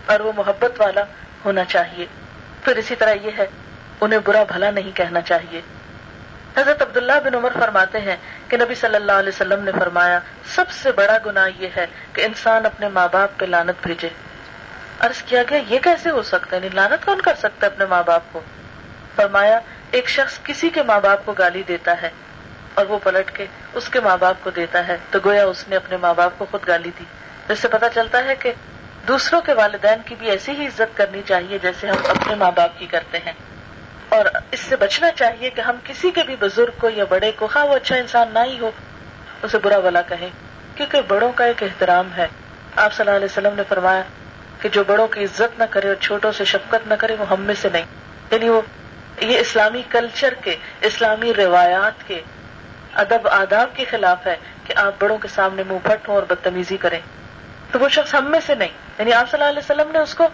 [0.05, 1.03] اور وہ محبت والا
[1.45, 2.05] ہونا چاہیے۔
[2.67, 3.47] پھر اسی طرح یہ ہے،
[4.01, 5.61] انہیں برا بھلا نہیں کہنا چاہیے۔
[6.57, 8.15] حضرت عبداللہ بن عمر فرماتے ہیں
[8.47, 12.21] کہ نبی صلی اللہ علیہ وسلم نے فرمایا، سب سے بڑا گناہ یہ ہے کہ
[12.21, 14.09] انسان اپنے ماں باپ پہ لانت بھیجے۔
[14.99, 17.85] عرض کیا گیا، یہ کیسے ہو سکتا ہے؟ یعنی لانت کون کر سکتا ہے اپنے
[17.85, 18.41] ماں باپ کو؟
[19.15, 19.59] فرمایا،
[19.91, 22.09] ایک شخص کسی کے ماں باپ کو گالی دیتا ہے
[22.73, 25.75] اور وہ پلٹ کے اس کے ماں باپ کو دیتا ہے، تو گویا اس نے
[25.75, 27.05] اپنے ماں باپ کو خود گالی دی۔
[27.49, 28.53] جس سے پتا چلتا ہے کہ
[29.07, 32.79] دوسروں کے والدین کی بھی ایسی ہی عزت کرنی چاہیے جیسے ہم اپنے ماں باپ
[32.79, 33.31] کی کرتے ہیں۔
[34.09, 37.47] اور اس سے بچنا چاہیے کہ ہم کسی کے بھی بزرگ کو یا بڑے کو
[37.47, 38.71] خواہ وہ اچھا انسان نہ ہی ہو،
[39.43, 40.29] اسے برا بلا کہیں،
[40.75, 42.27] کیونکہ بڑوں کا ایک احترام ہے۔
[42.75, 44.01] آپ صلی اللہ علیہ وسلم نے فرمایا
[44.61, 47.41] کہ جو بڑوں کی عزت نہ کرے اور چھوٹوں سے شفقت نہ کرے وہ ہم
[47.41, 47.85] میں سے نہیں۔
[48.31, 48.61] یعنی وہ
[49.19, 52.21] یہ اسلامی کلچر کے، اسلامی روایات کے
[52.93, 56.77] ادب، آداب کے خلاف ہے کہ آپ بڑوں کے سامنے منہ پھٹ ہوں اور بدتمیزی
[56.77, 56.99] کریں۔
[57.71, 60.15] تو وہ شخص ہم میں سے نہیں۔ یعنی آپ صلی اللہ علیہ وسلم نے اس
[60.15, 60.27] کو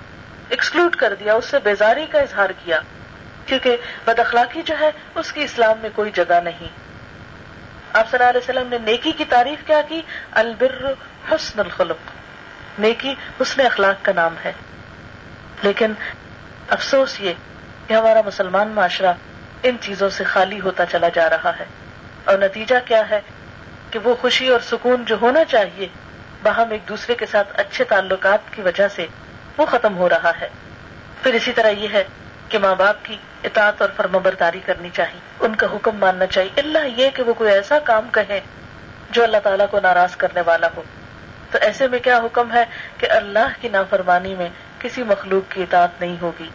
[0.49, 2.79] ایکسکلوڈ کر دیا، اس سے بیزاری کا اظہار کیا۔
[3.45, 6.67] کیونکہ بد اخلاقی جو ہے، اس کی اسلام میں کوئی جگہ نہیں۔
[7.93, 10.85] آپ صلی اللہ علیہ وسلم نے نیکی کی تعریف کیا کی البر
[11.31, 11.97] حسن الخلق۔
[12.79, 14.51] نیکی حسن اخلاق کا نام ہے۔
[15.63, 15.93] لیکن
[16.69, 17.33] افسوس یہ
[17.87, 19.13] کہ ہمارا مسلمان معاشرہ
[19.63, 21.65] ان چیزوں سے خالی ہوتا چلا جا رہا ہے۔
[22.23, 23.21] اور نتیجہ کیا ہے؟
[23.91, 25.87] کہ وہ خوشی اور سکون جو ہونا چاہیے
[26.43, 29.07] باہم ایک دوسرے کے ساتھ اچھے تعلقات کی وجہ سے
[29.57, 30.47] وہ ختم ہو رہا ہے۔
[31.23, 32.03] پھر اسی طرح یہ ہے
[32.49, 36.59] کہ ماں باپ کی اطاعت اور فرم برداری کرنی چاہیے۔ ان کا حکم ماننا چاہیے۔
[36.59, 38.39] اللہ یہ کہ وہ کوئی ایسا کام کہے
[39.09, 40.83] جو اللہ تعالیٰ کو ناراض کرنے والا ہو۔
[41.51, 42.63] تو ایسے میں کیا حکم ہے
[42.97, 46.49] کہ اللہ کی نافرمانی میں کسی مخلوق کی اطاعت نہیں ہوگی؟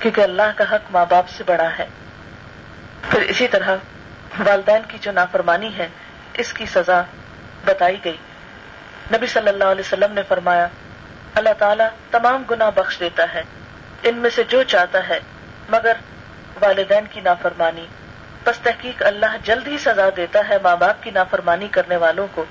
[0.00, 1.86] کیونکہ اللہ کا حق ماں باپ سے بڑا ہے۔
[3.10, 3.76] پھر اسی طرح
[4.46, 5.88] والدین کی جو نافرمانی ہے،
[6.34, 7.02] اس کی سزا
[7.64, 8.16] بتائی گئی۔
[9.12, 10.68] نبی صلی اللہ علیہ وسلم نے فرمایا،
[11.34, 13.42] اللہ تعالیٰ تمام گنا بخش دیتا ہے،
[14.02, 15.20] ان میں سے جو چاہتا ہے،
[15.68, 15.92] مگر
[16.60, 17.86] والدین کی نافرمانی۔
[18.44, 22.44] بس تحقیق اللہ جلد ہی سزا دیتا ہے ماں باپ کی نافرمانی کرنے والوں کو،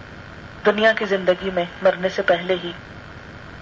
[0.65, 2.71] دنیا کی زندگی میں مرنے سے پہلے ہی۔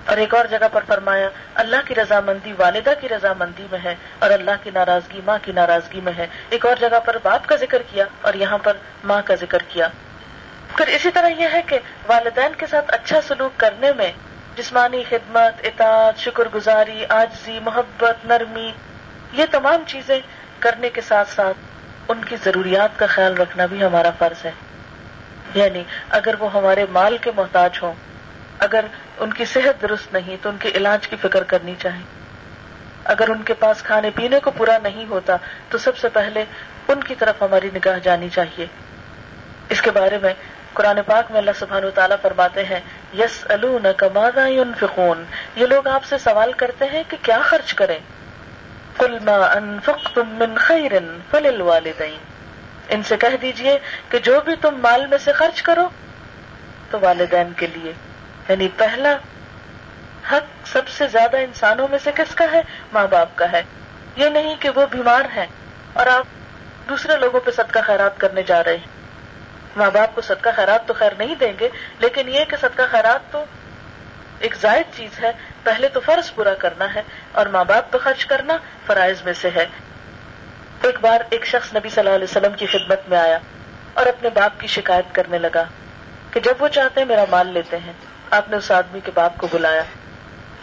[0.05, 4.29] اور ایک اور جگہ پر فرمایا، اللہ کی رضامندی والدہ کی رضامندی میں ہے اور
[4.29, 7.81] اللہ کی ناراضگی ماں کی ناراضگی میں ہے۔ ایک اور جگہ پر باپ کا ذکر
[7.81, 9.88] کیا اور یہاں پر ماں کا ذکر کیا۔
[10.77, 14.11] پھر اسی طرح یہ ہے کہ والدین کے ساتھ اچھا سلوک کرنے میں
[14.55, 18.71] جسمانی خدمت، اطاعت شکر گزاری آجزی محبت، نرمی،
[19.33, 20.19] یہ تمام چیزیں
[20.59, 21.57] کرنے کے ساتھ ساتھ
[22.07, 24.51] ان کی ضروریات کا خیال رکھنا بھی ہمارا فرض ہے۔
[25.53, 27.93] یعنی اگر وہ ہمارے مال کے محتاج ہوں،
[28.59, 28.85] اگر
[29.17, 32.05] ان کی صحت درست نہیں تو ان کے علاج کی فکر کرنی چاہیے۔
[33.03, 35.38] اگر ان کے پاس کھانے پینے کو پورا نہیں ہوتا
[35.69, 36.45] تو سب سے پہلے
[36.88, 38.65] ان کی طرف ہماری نگاہ جانی چاہیے۔
[39.69, 40.33] اس کے بارے میں
[40.75, 42.79] قرآن پاک میں اللہ سبحانہ تعالیٰ فرماتے ہیں
[43.17, 44.47] یس الکمادا
[44.79, 45.23] فکون
[45.55, 47.99] یہ لوگ آپ سے سوال کرتے ہیں کہ کیا خرچ کریں؟
[50.15, 50.91] من خیر
[51.31, 52.17] فللوالدین۔
[52.89, 55.89] ان سے کہہ دیجیے کہ جو بھی تم مال میں سے خرچ کرو،
[56.91, 57.93] تو والدین کے لیے۔
[58.49, 59.17] یعنی پہلا
[60.31, 62.61] حق سب سے زیادہ انسانوں میں سے کس کا ہے؟
[62.93, 63.63] ماں باپ کا ہے۔
[64.15, 65.47] یہ نہیں کہ وہ بیمار ہیں
[65.93, 66.27] اور آپ
[66.89, 68.94] دوسرے لوگوں پہ صدقہ خیرات کرنے جا رہے ہیں۔
[69.75, 73.31] ماں باپ کو صدقہ خیرات تو خیر نہیں دیں گے، لیکن یہ کہ صدقہ خیرات
[73.31, 73.45] تو
[74.39, 75.31] ایک زائد چیز ہے،
[75.63, 79.49] پہلے تو فرض پورا کرنا ہے اور ماں باپ پہ خرچ کرنا فرائض میں سے
[79.55, 79.65] ہے۔
[80.81, 83.39] ایک بار ایک شخص نبی صلی اللہ علیہ وسلم کی خدمت میں آیا
[83.93, 85.63] اور اپنے باپ کی شکایت کرنے لگا
[86.31, 87.93] کہ جب وہ چاہتے ہیں میرا مال لیتے ہیں۔
[88.31, 89.83] آپ نے اس آدمی کے باپ کو بلایا۔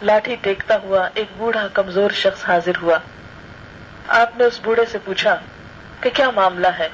[0.01, 2.97] لاٹھی ٹیکتا ہوا ایک بوڑھا کمزور شخص حاضر ہوا۔
[4.07, 5.35] آپ نے اس بوڑھے سے پوچھا
[6.01, 6.89] کہ کیا معاملہ ہے؟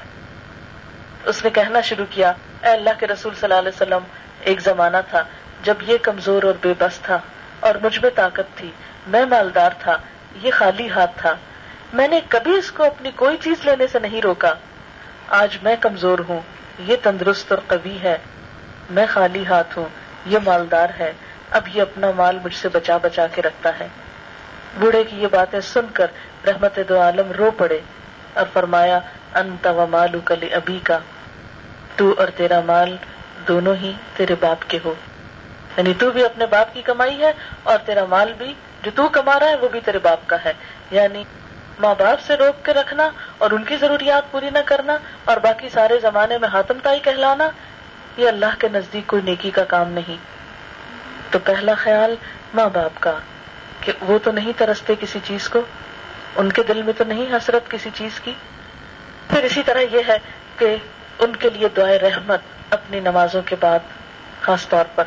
[1.26, 4.04] اس نے کہنا شروع کیا، اے اللہ کے رسول صلی اللہ علیہ وسلم،
[4.40, 5.22] ایک زمانہ تھا
[5.62, 7.18] جب یہ کمزور اور بے بس تھا
[7.60, 8.70] اور مجھ میں طاقت تھی،
[9.06, 9.96] میں مالدار تھا،
[10.42, 11.34] یہ خالی ہاتھ تھا،
[11.92, 14.54] میں نے کبھی اس کو اپنی کوئی چیز لینے سے نہیں روکا،
[15.28, 16.40] آج میں کمزور ہوں،
[16.78, 18.16] یہ تندرست اور قوی ہے،
[18.90, 19.88] میں خالی ہاتھ ہوں،
[20.26, 21.12] یہ مالدار ہے،
[21.50, 23.88] اب یہ اپنا مال مجھ سے بچا بچا کے رکھتا ہے.
[24.78, 26.06] بوڑھے کی یہ باتیں سن کر
[26.46, 27.78] رحمت دو عالم رو پڑے
[28.34, 28.98] اور فرمایا
[29.34, 30.98] انت و مالو کلی ابھی کا
[31.96, 32.96] تو اور تیرا مال
[33.48, 34.94] دونوں ہی تیرے باپ کے ہو۔
[35.76, 39.40] یعنی تو بھی اپنے باپ کی کمائی ہے اور تیرا مال بھی جو تو کما
[39.40, 40.52] رہا ہے وہ بھی تیرے باپ کا ہے۔
[40.90, 41.24] یعنی
[41.78, 45.68] ماں باپ سے روک کے رکھنا اور ان کی ضروریات پوری نہ کرنا اور باقی
[45.68, 47.50] سارے زمانے میں ہاتم تائی کہلانا،
[48.16, 50.16] یہ اللہ کے نزدیک کوئی نیکی کا کام نہیں۔
[51.30, 52.14] تو پہلا خیال
[52.54, 53.18] ماں باپ کا،
[53.80, 55.60] کہ وہ تو نہیں ترستے کسی چیز کو،
[56.36, 58.32] ان کے دل میں تو نہیں حسرت کسی چیز کی۔
[59.30, 60.18] پھر اسی طرح یہ ہے
[60.58, 60.76] کہ
[61.18, 62.40] ان کے لیے دعائیں رحمت
[62.70, 63.78] اپنی نمازوں کے بعد،
[64.40, 65.04] خاص طور پر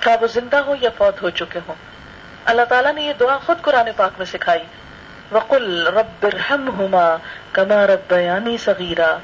[0.00, 1.74] کیا وہ زندہ ہو یا فوت ہو چکے ہوں۔
[2.44, 4.62] اللہ تعالیٰ نے یہ دعا خود قرآن پاک میں سکھائی۔
[5.32, 7.16] وقل رب رحم ہوما
[7.52, 9.16] کما رب یعنی صغیرہ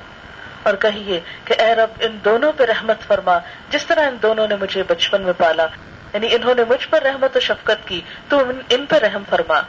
[0.62, 3.38] اور کہیے کہ اے رب، ان دونوں پہ رحمت فرما۔
[3.70, 5.66] جس طرح ان دونوں نے مجھے بچپن میں پالا
[6.12, 9.60] یعنی انہوں نے مجھ پر رحمت و شفقت کی، تو ان پہ رحم فرما۔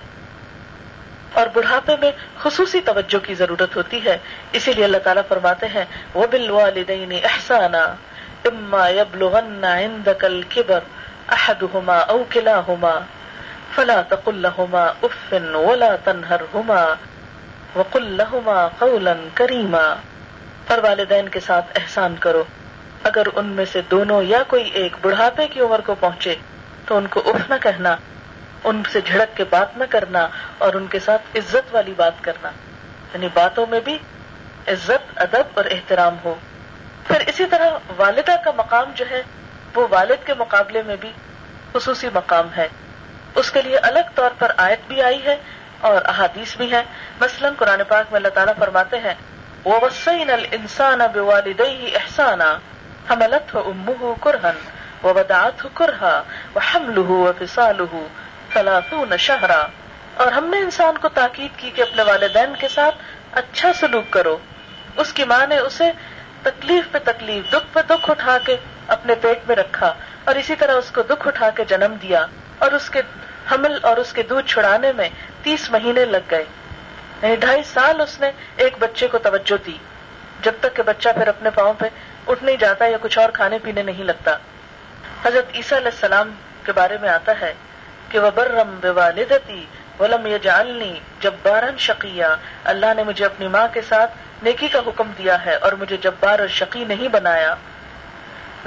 [1.34, 4.18] اور بڑھاپے میں خصوصی توجہ کی ضرورت ہوتی ہے۔
[4.52, 7.96] اسی لیے اللہ تعالیٰ فرماتے ہیں وہ بل والدین احسانہ
[8.46, 10.80] اما يبلغن عندك الكبر
[11.28, 13.00] احدهما او كلاهما
[13.76, 16.94] فلا تقل لهما اف ولا تنهرهما
[17.76, 19.96] وقل لهما قولا كريما۔
[20.68, 22.44] پر والدین کے ساتھ احسان کرو۔
[23.04, 26.36] اگر ان میں سے دونوں یا کوئی ایک بڑھاپے کی عمر کو پہنچے
[26.86, 27.96] تو ان کو اف نہ کہنا۔
[28.64, 32.50] ان سے جھڑک کے بات نہ کرنا اور ان کے ساتھ عزت والی بات کرنا۔
[33.14, 33.98] یعنی باتوں میں بھی
[34.68, 36.36] عزت، ادب اور احترام ہو۔
[37.08, 39.22] پھر اسی طرح والدہ کا مقام جو ہے،
[39.76, 41.12] وہ والد کے مقابلے میں بھی
[41.74, 42.68] خصوصی مقام ہے۔
[43.36, 45.36] اس کے لیے الگ طور پر آیت بھی آئی ہے
[45.82, 46.84] اور احادیث بھی ہے
[47.22, 49.14] مثلاً قرآن پاک میں اللہ تعالیٰ فرماتے ہیں
[49.64, 51.62] وہ وسین السان اب والد
[51.96, 52.58] احسانہ
[53.10, 54.56] حملت ہو امہ کرہن
[55.04, 57.80] وہ وداعت ہو کرہا وہ حمل ہو فسال
[58.56, 59.66] ہو شہرا۔
[60.14, 62.96] اور ہم نے انسان کو تاکید کی کہ اپنے والدین کے ساتھ
[63.32, 64.38] اچھا سلوک کرو۔
[64.98, 65.92] اس کی ماں نے اسے
[66.44, 68.56] تکلیف پہ تکلیف، دکھ پہ دکھ اٹھا کے
[68.88, 72.26] اپنے پیٹ میں رکھا اور اسی طرح اس کو دکھ اٹھا کے جنم دیا
[72.58, 73.02] اور اس کے
[73.52, 75.10] حمل اور اس کے دودھ چھڑانے میں
[75.44, 76.44] تیس مہینے لگ گئے۔
[77.22, 79.78] یعنی ڈھائی سال اس نے ایک بچے کو توجہ دی۔
[80.42, 81.86] جب تک کہ بچہ پھر اپنے پاؤں پہ
[82.28, 84.38] اٹھ نہیں جاتا یا کچھ اور کھانے پینے نہیں لگتا۔
[85.26, 86.32] حضرت عیسیٰ علیہ السلام
[86.66, 87.54] کے بارے میں آتا ہے
[88.10, 89.66] کہ وہ برم بے والدتی
[90.00, 92.26] ولم یہ جالنی جب بارن شقیہ
[92.64, 94.12] اللہ نے مجھے اپنی ماں کے ساتھ
[94.44, 97.56] نیکی کا حکم دیا ہے اور مجھے جبار اور شقی نہیں بنایا۔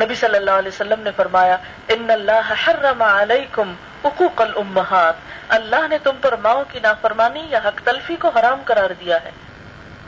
[0.00, 1.57] نبی صلی اللہ علیہ وسلم نے فرمایا،
[1.88, 3.74] ان اللہ حرم علیکم
[4.05, 5.14] حقوق الامہات۔
[5.48, 9.31] اللہ نے تم پر ماؤں کی نافرمانی یا حق تلفی کو حرام قرار دیا ہے۔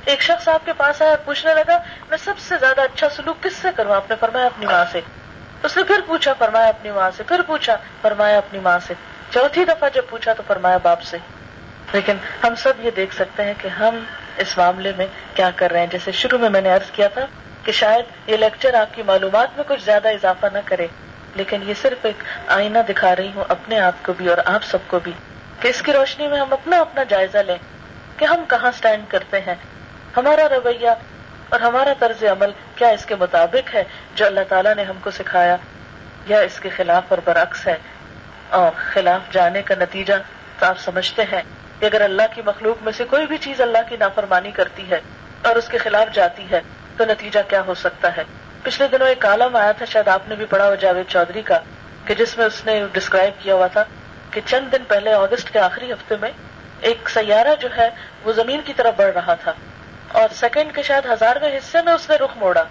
[0.04, 1.78] ایک شخص آپ کے پاس آیا، پوچھنے لگا،
[2.10, 5.00] میں سب سے زیادہ اچھا سلوک کس سے کروں؟ آپ نے فرمایا، اپنی ماں سے۔
[5.62, 8.94] اس نے پھر پوچھا، فرمایا اپنی ماں سے؟ پھر پوچھا، فرمایا اپنی ماں سے۔
[9.34, 11.16] چوتھی دفعہ جب پوچھا تو فرمایا باپ سے،
[11.92, 13.98] لیکن ہم سب یہ دیکھ سکتے ہیں کہ ہم
[14.38, 17.24] اس معاملے میں کیا کر رہے ہیں۔ جیسے شروع میں میں نے عرض کیا تھا
[17.64, 20.86] کہ شاید یہ لیکچر آپ کی معلومات میں کچھ زیادہ اضافہ نہ کرے،
[21.34, 24.78] لیکن یہ صرف ایک آئینہ دکھا رہی ہوں اپنے آپ کو بھی اور آپ سب
[24.86, 25.12] کو بھی
[25.60, 27.56] کہ اس کی روشنی میں ہم اپنا اپنا جائزہ لیں
[28.16, 29.54] کہ ہم کہاں سٹینڈ کرتے ہیں۔
[30.16, 30.90] ہمارا رویہ
[31.48, 33.82] اور ہمارا طرز عمل کیا اس کے مطابق ہے
[34.14, 35.56] جو اللہ تعالیٰ نے ہم کو سکھایا
[36.26, 37.76] یا اس کے خلاف اور برعکس ہے؟
[38.58, 40.14] اور خلاف جانے کا نتیجہ
[40.58, 41.42] تو آپ سمجھتے ہیں
[41.78, 45.00] کہ اگر اللہ کی مخلوق میں سے کوئی بھی چیز اللہ کی نافرمانی کرتی ہے
[45.42, 46.60] اور اس کے خلاف جاتی ہے
[46.96, 48.24] تو نتیجہ کیا ہو سکتا ہے؟
[48.62, 51.58] پچھلے دنوں ایک کالم آیا تھا، شاید آپ نے بھی پڑھا ہو، جاوید چودھری کا،
[52.04, 53.84] کہ جس میں اس نے ڈسکرائب کیا ہوا تھا
[54.30, 56.30] کہ چند دن پہلے اگست کے آخری ہفتے میں
[56.80, 57.88] ایک سیارہ جو ہے،
[58.24, 59.52] وہ زمین کی طرف بڑھ رہا تھا
[60.12, 62.64] اور سیکنڈ کے شاید ہزارویں حصے میں اس نے رخ موڑا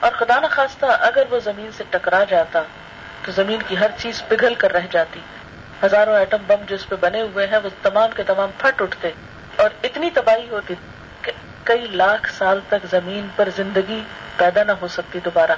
[0.00, 2.62] اور خدا نخواستہ اگر وہ زمین سے ٹکرا جاتا
[3.24, 5.20] تو زمین کی ہر چیز پگھل کر رہ جاتی
[5.84, 9.10] ہزاروں ایٹم بم جو اس پہ بنے ہوئے ہیں، وہ تمام کے تمام پھٹ اٹھتے
[9.56, 10.74] اور اتنی تباہی ہوتی
[11.22, 11.32] کہ
[11.64, 14.02] کئی لاکھ سال تک زمین پر زندگی
[14.36, 15.52] پیدا نہ ہو سکتی دوبارہ۔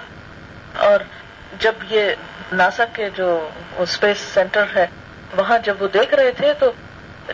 [0.78, 1.00] اور
[1.58, 2.14] جب یہ
[2.52, 3.48] ناسا کے جو
[3.78, 4.86] اسپیس سینٹر ہے،
[5.36, 6.72] وہاں جب وہ دیکھ رہے تھے، تو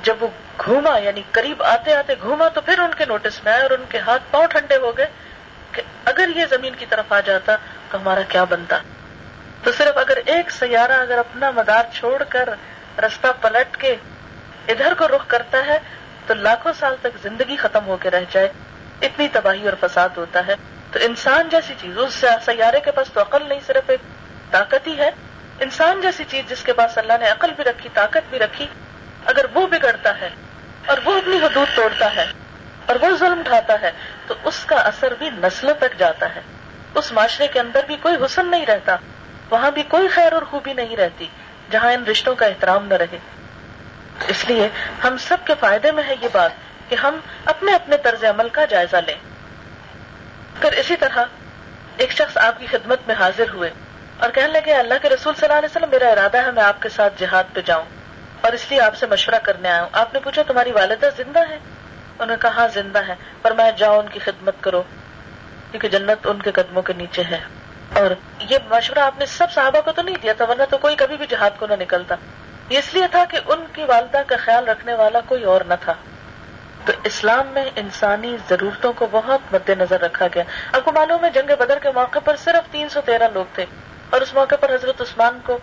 [0.02, 0.28] جب وہ
[0.64, 3.84] گھوما یعنی قریب آتے آتے گھوما، تو پھر ان کے نوٹس میں آئے اور ان
[3.88, 5.06] کے ہاتھ پاؤں ٹھنڈے ہو گئے
[5.72, 7.56] کہ اگر یہ زمین کی طرف آ جاتا
[7.90, 8.78] تو ہمارا کیا بنتا۔
[9.62, 12.48] تو صرف اگر ایک سیارہ اگر اپنا مدار چھوڑ کر
[12.98, 13.96] رستہ پلٹ کے
[14.68, 15.78] ادھر کو رخ کرتا ہے،
[16.26, 18.52] تو لاکھوں سال تک زندگی ختم ہو کے رہ جائے۔
[19.02, 20.54] اتنی تباہی اور فساد ہوتا ہے۔
[20.92, 24.00] تو انسان جیسی چیز، اس سیارے کے پاس تو عقل نہیں، صرف ایک
[24.50, 25.10] طاقت ہی ہے۔
[25.60, 28.66] انسان جیسی چیز جس کے پاس اللہ نے عقل بھی رکھی، طاقت بھی رکھی،
[29.24, 30.30] اگر وہ بگڑتا ہے
[30.86, 32.26] اور وہ اپنی حدود توڑتا ہے
[32.86, 33.90] اور وہ ظلم ڈھاتا ہے،
[34.26, 36.40] تو اس کا اثر بھی نسلوں تک جاتا ہے۔
[36.94, 38.96] اس معاشرے کے اندر بھی کوئی حسن نہیں رہتا۔
[39.50, 41.26] وہاں بھی کوئی خیر اور خوبی نہیں رہتی،
[41.70, 43.18] جہاں ان رشتوں کا احترام نہ رہے۔
[44.28, 44.68] اس لیے
[45.04, 46.50] ہم سب کے فائدے میں ہے یہ بات
[46.88, 49.14] کہ ہم اپنے اپنے طرز عمل کا جائزہ لیں۔
[50.60, 51.24] پھر اسی طرح
[51.96, 53.70] ایک شخص آپ کی خدمت میں حاضر ہوئے
[54.18, 56.82] اور کہنے لگے، اللہ کے رسول صلی اللہ علیہ وسلم، میرا ارادہ ہے میں آپ
[56.82, 57.84] کے ساتھ جہاد پہ جاؤں
[58.40, 61.38] اور اس لیے آپ سے مشورہ کرنے آیا ہوں۔ آپ نے پوچھا، تمہاری والدہ زندہ
[61.38, 64.82] ہے؟ انہوں نے کہا ہاں زندہ ہے، پر میں جاؤ ان کی خدمت کرو،
[65.70, 67.40] کیونکہ جنت ان کے قدموں کے نیچے ہے۔
[67.94, 68.10] اور
[68.50, 71.16] یہ مشورہ آپ نے سب صحابہ کو تو نہیں دیا تھا، ورنہ تو کوئی کبھی
[71.16, 72.14] بھی جہاد کو نہ نکلتا۔
[72.68, 75.74] یہ اس لیے تھا کہ ان کی والدہ کا خیال رکھنے والا کوئی اور نہ
[75.80, 75.94] تھا۔
[76.84, 81.30] تو اسلام میں انسانی ضرورتوں کو بہت مد نظر رکھا گیا۔ آپ کو معلوم ہے،
[81.30, 83.66] جنگ بدر کے موقع پر صرف تین سو تیرہ لوگ تھے۔
[84.10, 85.58] اور اس موقع پر حضرت عثمان کو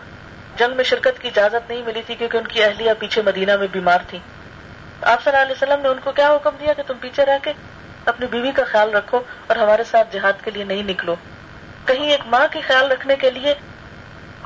[0.58, 3.68] جنگ میں شرکت کی اجازت نہیں ملی تھی کیونکہ ان کی اہلیہ پیچھے مدینہ میں
[3.72, 4.20] بیمار تھی
[5.02, 7.38] آپ صلی اللہ علیہ وسلم نے ان کو کیا حکم دیا کہ تم پیچھے رہ
[7.42, 7.54] کے
[8.06, 11.16] اپنی بیوی کا خیال رکھو اور ہمارے ساتھ جہاد کے لیے نہیں نکلو۔
[11.88, 13.54] کہیں ایک ماں کی خیال رکھنے کے لیے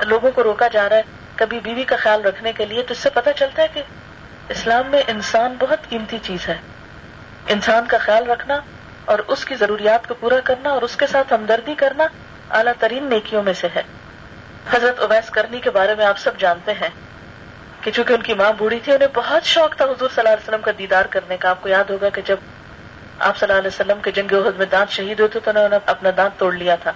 [0.05, 1.01] لوگوں کو روکا جا رہا ہے،
[1.35, 3.81] کبھی بیوی کا خیال رکھنے کے لیے، تو اس سے پتہ چلتا ہے کہ
[4.49, 6.57] اسلام میں انسان بہت قیمتی چیز ہے۔
[7.47, 8.59] انسان کا خیال رکھنا
[9.05, 12.07] اور اس کی ضروریات کو پورا کرنا اور اس کے ساتھ ہمدردی کرنا
[12.49, 13.83] اعلیٰ ترین نیکیوں میں سے ہے۔
[14.73, 16.89] حضرت اویس کرنی کے بارے میں آپ سب جانتے ہیں
[17.81, 20.47] کہ چونکہ ان کی ماں بوڑھی تھی، انہیں بہت شوق تھا حضور صلی اللہ علیہ
[20.47, 22.37] وسلم کا دیدار کرنے کا۔ آپ کو یاد ہوگا کہ جب
[23.19, 25.77] آپ صلی اللہ علیہ وسلم کے جنگ عہد میں دانت شہید ہوتے تو انہوں نے
[25.85, 26.91] اپنا دانت توڑ لیا تھا۔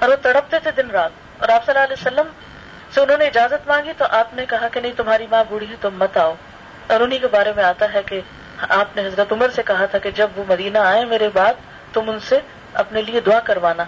[0.00, 2.32] اور وہ تڑپتے تھے دن رات۔ اور آپ صلی اللہ علیہ وسلم
[2.94, 5.74] سے انہوں نے اجازت مانگی تو آپ نے کہا کہ نہیں، تمہاری ماں بوڑھی ہے،
[5.80, 6.34] تم مت آؤ۔
[6.86, 8.20] اور انہیں کے بارے میں آتا ہے کہ
[8.68, 11.54] آپ نے حضرت عمر سے کہا تھا کہ جب وہ مدینہ آئے میرے بعد،
[11.92, 12.38] تم ان سے
[12.74, 13.84] اپنے لیے دعا کروانا۔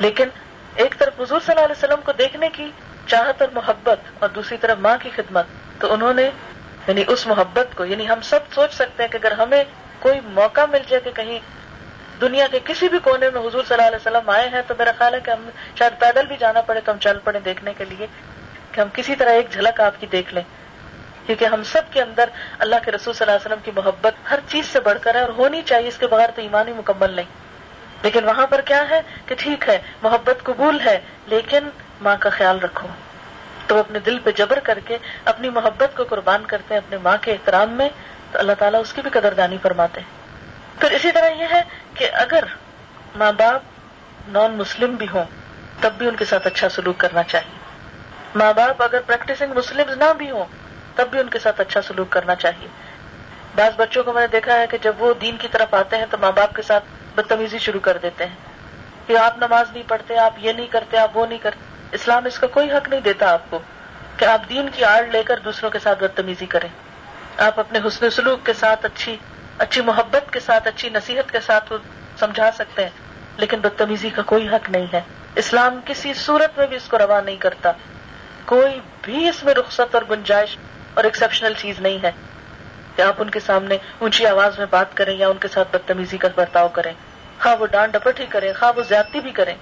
[0.00, 0.28] لیکن
[0.74, 2.70] ایک طرف حضور صلی اللہ علیہ وسلم کو دیکھنے کی
[3.06, 5.46] چاہت اور محبت اور دوسری طرف ماں کی خدمت۔
[5.78, 6.30] تو انہوں نے
[6.88, 9.64] یعنی اس محبت کو یعنی ہم سب سوچ سکتے ہیں کہ اگر ہمیں
[9.98, 11.38] کوئی موقع مل جائے کہ کہیں
[12.22, 14.92] دنیا کے کسی بھی کونے میں حضور صلی اللہ علیہ وسلم آئے ہیں تو میرا
[14.98, 17.84] خیال ہے کہ ہم شاید پیدل بھی جانا پڑے تو ہم چل پڑے دیکھنے کے
[17.84, 18.06] لیے
[18.72, 20.42] کہ ہم کسی طرح ایک جھلک آپ کی دیکھ لیں۔
[21.26, 22.24] کیونکہ ہم سب کے اندر
[22.58, 25.20] اللہ کے رسول صلی اللہ علیہ وسلم کی محبت ہر چیز سے بڑھ کر ہے
[25.20, 27.24] اور ہونی چاہیے اس کے بغیر تو ایمان ہی مکمل نہیں۔
[28.02, 31.68] لیکن وہاں پر کیا ہے کہ ٹھیک ہے، محبت قبول ہے، لیکن
[32.00, 32.88] ماں کا خیال رکھو۔
[33.66, 37.16] تو اپنے دل پہ جبر کر کے اپنی محبت کو قربان کرتے ہیں، اپنے ماں
[37.20, 37.88] کے احترام میں،
[38.32, 40.21] تو اللہ تعالیٰ اس کی بھی قدردانی فرماتے ہیں۔
[40.82, 41.62] پھر اسی طرح یہ ہے
[41.94, 42.44] کہ اگر
[43.16, 43.60] ماں باپ
[44.28, 45.24] نان مسلم بھی ہوں،
[45.80, 47.58] تب بھی ان کے ساتھ اچھا سلوک کرنا چاہیے۔
[48.34, 50.44] ماں باپ اگر پریکٹسنگ مسلم نہ بھی ہوں،
[50.94, 52.68] تب بھی ان کے ساتھ اچھا سلوک کرنا چاہیے۔
[53.54, 56.06] بعض بچوں کو میں نے دیکھا ہے کہ جب وہ دین کی طرف آتے ہیں
[56.10, 58.36] تو ماں باپ کے ساتھ بدتمیزی شروع کر دیتے ہیں۔
[59.06, 62.38] کہ آپ نماز نہیں پڑھتے، آپ یہ نہیں کرتے، آپ وہ نہیں کرتے۔ اسلام اس
[62.38, 63.58] کا کوئی حق نہیں دیتا آپ کو
[64.16, 66.68] کہ آپ دین کی آڑ لے کر دوسروں کے ساتھ بدتمیزی کریں۔
[67.38, 69.16] آپ اپنے حسن سلوک کے ساتھ اچھی
[69.58, 71.78] اچھی محبت کے ساتھ، اچھی نصیحت کے ساتھ وہ
[72.18, 72.90] سمجھا سکتے ہیں،
[73.36, 75.00] لیکن بدتمیزی کا کوئی حق نہیں ہے۔
[75.34, 77.72] اسلام کسی صورت میں بھی اس کو روا نہیں کرتا۔
[78.44, 80.56] کوئی بھی اس میں رخصت اور گنجائش
[80.94, 82.10] اور ایکسپشنل چیز نہیں ہے۔
[82.96, 86.18] کہ آپ ان کے سامنے اونچی آواز میں بات کریں یا ان کے ساتھ بدتمیزی
[86.18, 86.92] کا برتاؤ کریں۔
[87.42, 89.54] خواہ وہ ڈانٹ ڈپٹ ہی کریں، خواہ وہ زیادتی بھی کریں۔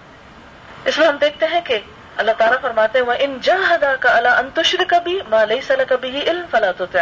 [0.84, 1.78] اس میں ہم دیکھتے ہیں کہ
[2.16, 6.30] اللہ تعالیٰ فرماتے ہیں ان جہدا کا اللہ انتشر کبھی ماں لئی سلا کبھی ہی
[6.30, 7.00] علم فلا تو طے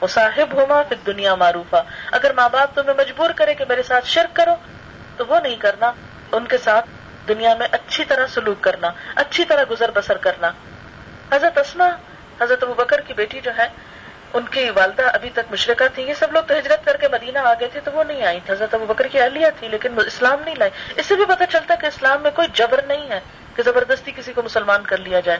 [0.00, 1.82] وہ صاحب ہوما پھر دنیا معروفا۔
[2.12, 4.54] اگر ماں باپ تمہیں مجبور کرے کہ میرے ساتھ شرک کرو،
[5.16, 5.92] تو وہ نہیں کرنا۔
[6.32, 6.86] ان کے ساتھ
[7.28, 10.50] دنیا میں اچھی طرح سلوک کرنا، اچھی طرح گزر بسر کرنا۔
[11.32, 11.88] حضرت اسما
[12.40, 13.68] حضرت ابو بکر کی بیٹی جو ہے،
[14.32, 17.38] ان کی والدہ ابھی تک مشرقہ تھی۔ یہ سب لوگ تو ہجرت کر کے مدینہ
[17.38, 19.98] آ گئے تھے، تو وہ نہیں آئی تھی حضرت ابو بکر کی اہلیہ تھی، لیکن
[20.06, 23.20] اسلام نہیں لائی اس سے بھی پتہ چلتا کہ اسلام میں کوئی جبر نہیں ہے
[23.56, 25.38] کہ زبردستی کسی کو مسلمان کر لیا جائے۔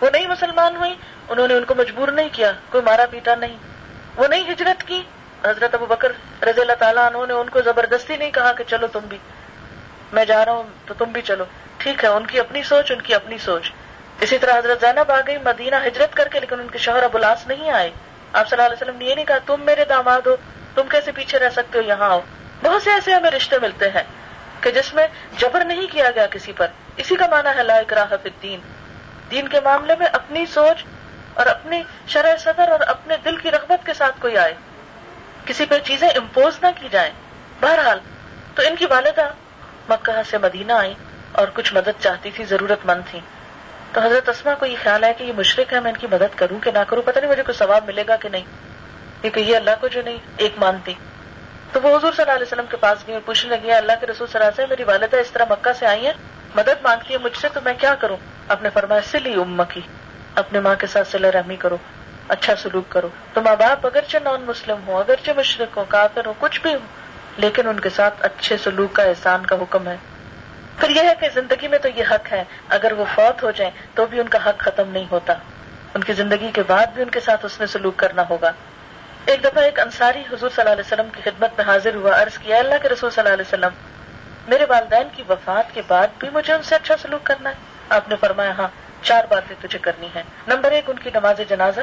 [0.00, 0.94] وہ نہیں مسلمان ہوئی
[1.28, 3.56] انہوں نے ان کو مجبور نہیں کیا، کوئی مارا پیٹا نہیں۔
[4.16, 5.02] وہ نہیں ہجرت کی؟
[5.44, 8.86] حضرت ابو بکر رضی اللہ تعالیٰ انہوں نے ان کو زبردستی نہیں کہا کہ چلو
[8.86, 9.18] تم بھی۔
[10.12, 11.44] میں جا رہا ہوں تو تم بھی چلو۔
[11.76, 13.72] ٹھیک ہے، ان کی اپنی سوچ، ان کی اپنی سوچ۔
[14.20, 17.46] اسی طرح حضرت زینب آ گئی مدینہ ہجرت کر کے، لیکن ان کے شوہر ابولاس
[17.46, 17.90] نہیں آئے۔
[18.32, 20.36] آپ صلی اللہ علیہ وسلم نے یہ نہیں کہا، تم میرے داماد ہو،
[20.74, 22.20] تم کیسے پیچھے رہ سکتے ہو؟ یہاں آؤ۔
[22.62, 24.02] بہت سے ایسے ہمیں رشتے ملتے ہیں
[24.60, 25.06] کہ جس میں
[25.38, 28.60] جبر نہیں کیا گیا کسی پر۔ اسی کا معنی ہے لا اکراہ فی الدین۔
[29.30, 30.84] دین کے معاملے میں اپنی سوچ
[31.34, 34.54] اور اپنی شرح صدر اور اپنے دل کی رغبت کے ساتھ کوئی آئے۔
[35.44, 37.10] کسی پر چیزیں امپوز نہ کی جائیں۔
[37.60, 37.98] بہرحال،
[38.54, 39.28] تو ان کی والدہ
[39.88, 40.94] مکہ سے مدینہ آئی
[41.32, 43.20] اور کچھ مدد چاہتی تھی ضرورت مند تھی
[43.92, 46.38] تو حضرت اسما کو یہ خیال ہے کہ یہ مشرق ہے، میں ان کی مدد
[46.38, 48.42] کروں کہ نہ کروں، پتہ نہیں مجھے کوئی ثواب ملے گا کہ نہیں۔
[49.20, 50.94] کیونکہ یہ اللہ کو جو نہیں، ایک مانتی۔
[51.72, 54.06] تو وہ حضور صلی اللہ علیہ وسلم کے پاس گئی اور پوچھنے لگی اللہ کے
[54.06, 56.12] رسول صلی اللہ علیہ وسلم، میری والدہ اس طرح مکہ سے آئی ہیں؟
[56.54, 58.16] مدد مانگتی ہے مجھ سے، تو میں کیا کروں؟
[58.48, 59.80] اپنے فرمایا، سلی ام کی
[60.34, 61.76] اپنے ماں کے ساتھ صلی رحمی کرو
[62.28, 66.32] اچھا سلوک کرو۔ تو ماں باپ اگرچہ نان مسلم ہو اگرچہ مشرق ہو کافر ہو
[66.38, 66.78] کچھ بھی ہو
[67.36, 69.96] لیکن ان کے ساتھ اچھے سلوک کا احسان کا حکم ہے۔
[70.78, 73.72] پھر یہ ہے کہ زندگی میں تو یہ حق ہے، اگر وہ فوت ہو جائیں
[73.94, 75.32] تو بھی ان کا حق ختم نہیں ہوتا۔
[75.94, 78.52] ان کی زندگی کے بعد بھی ان کے ساتھ اس نے سلوک کرنا ہوگا۔
[79.24, 82.38] ایک دفعہ ایک انصاری حضور صلی اللہ علیہ وسلم کی خدمت میں حاضر ہوا، عرض
[82.38, 83.70] کیا، اللہ کے رسول صلی اللہ علیہ وسلم،
[84.48, 87.54] میرے والدین کی وفات کے بعد بھی مجھے ان سے اچھا سلوک کرنا ہے۔
[87.88, 88.68] آپ نے فرمایا ہاں۔
[89.02, 91.80] چار باتیں تجھے کرنی ہے نمبر ایک، ان کی نماز جنازہ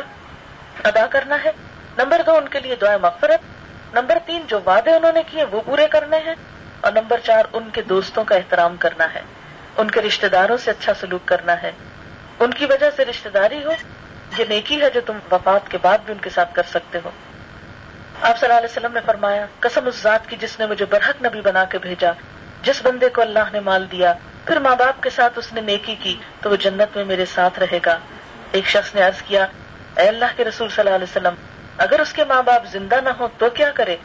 [0.83, 1.51] ادا کرنا ہے۔
[1.97, 3.39] نمبر دو، ان کے لیے دعائیں مغفرت۔
[3.95, 6.35] نمبر تین، جو وعدے انہوں نے کیے وہ پورے کرنے ہیں۔
[6.81, 9.21] اور نمبر چار، ان کے دوستوں کا احترام کرنا ہے۔
[9.77, 11.71] ان کے رشتہ داروں سے اچھا سلوک کرنا ہے۔
[12.39, 13.71] ان کی وجہ سے رشتہ داری ہو۔
[14.37, 17.09] یہ نیکی ہے جو تم وفات کے بعد بھی ان کے ساتھ کر سکتے ہو۔
[18.21, 21.25] آپ صلی اللہ علیہ وسلم نے فرمایا، قسم اس ذات کی جس نے مجھے برحق
[21.25, 22.11] نبی بنا کے بھیجا،
[22.63, 24.13] جس بندے کو اللہ نے مال دیا
[24.45, 27.59] پھر ماں باپ کے ساتھ اس نے نیکی کی تو وہ جنت میں میرے ساتھ
[27.59, 27.99] رہے گا۔
[28.51, 29.45] ایک شخص نے عرض کیا،
[29.97, 31.33] اے اللہ کے رسول صلی اللہ علیہ وسلم،
[31.77, 33.97] اگر اس کے ماں باپ زندہ نہ ہو تو کیا کرے؟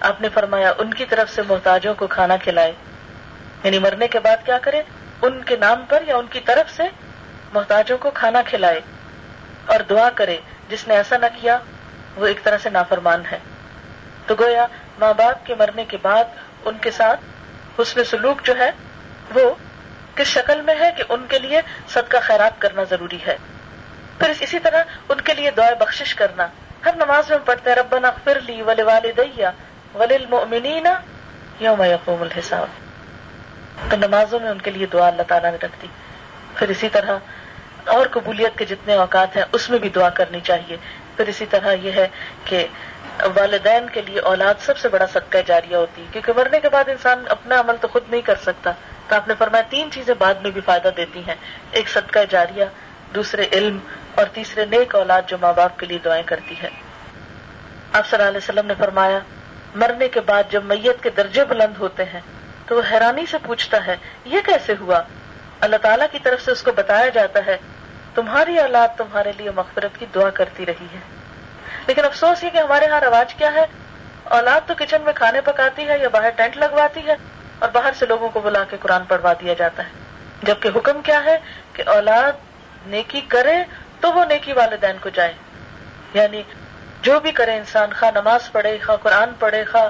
[0.00, 2.72] آپ نے فرمایا، ان کی طرف سے محتاجوں کو کھانا کھلائے۔
[3.64, 4.82] یعنی مرنے کے بعد کیا کرے؟
[5.22, 6.82] ان کے نام پر یا ان کی طرف سے
[7.54, 8.80] محتاجوں کو کھانا کھلائے۔
[9.66, 11.58] اور دعا کرے، جس نے ایسا نہ کیا،
[12.16, 13.38] وہ ایک طرح سے نافرمان ہے۔
[14.26, 14.66] تو گویا،
[14.98, 16.24] ماں باپ کے مرنے کے بعد
[16.64, 17.20] ان کے ساتھ
[17.80, 18.70] حسن سلوک جو ہے،
[19.34, 19.54] وہ
[20.18, 23.36] کس شکل میں ہے کہ ان کے لیے صدقہ خیرات کرنا ضروری ہے۔
[24.18, 26.46] پھر اسی طرح ان کے لیے دعائیں بخشش کرنا۔
[26.84, 29.50] ہر نماز میں پڑھتے ربنا اغفر لی ولی والدیا
[29.94, 30.86] وللمؤمنین
[31.60, 32.66] یوم یقوم الحساب۔
[33.90, 35.86] تو نمازوں میں ان کے لیے دعا اللہ تعالیٰ نے رکھ دی۔
[36.54, 37.18] پھر اسی طرح
[37.84, 40.76] اور قبولیت کے جتنے اوقات ہیں، اس میں بھی دعا کرنی چاہیے۔
[41.16, 42.08] پھر اسی طرح یہ ہے
[42.44, 42.66] کہ
[43.34, 46.84] والدین کے لیے اولاد سب سے بڑا صدقہ جاریہ ہوتی ہے، کیونکہ مرنے کے بعد
[46.88, 48.72] انسان اپنا عمل تو خود نہیں کر سکتا۔
[49.08, 51.34] تو آپ نے فرمایا تین چیزیں بعد میں بھی فائدہ دیتی ہیں،
[51.70, 52.64] ایک صدقہ جاریہ،
[53.14, 53.78] دوسرے علم
[54.14, 56.68] اور تیسرے نیک اولاد جو ماں باپ کے لیے دعائیں کرتی ہے
[57.92, 59.18] آپ صلی اللہ علیہ وسلم نے فرمایا،
[59.74, 62.20] مرنے کے بعد جب میت کے درجے بلند ہوتے ہیں
[62.66, 65.02] تو وہ حیرانی سے پوچھتا ہے، یہ کیسے ہوا؟
[65.60, 67.56] اللہ تعالیٰ کی طرف سے اس کو بتایا جاتا ہے،
[68.14, 70.98] تمہاری اولاد تمہارے لیے مغفرت کی دعا کرتی رہی ہے۔
[71.86, 73.64] لیکن افسوس یہ کہ ہمارے ہاں رواج کیا ہے؟
[74.24, 77.14] اولاد تو کچن میں کھانے پکاتی ہے یا باہر ٹینٹ لگواتی ہے؟
[77.58, 79.88] اور باہر سے لوگوں کو بلا کے قرآن پڑھوا دیا جاتا ہے۔
[80.42, 81.38] جبکہ حکم کیا ہے
[81.72, 82.32] کہ اولاد
[82.86, 83.56] نیکی کرے
[84.00, 85.32] تو وہ نیکی والدین کو جائے۔
[86.14, 86.42] یعنی
[87.02, 89.88] جو بھی کرے انسان، خواہ نماز پڑھے، خواہ قرآن پڑھے، خواہ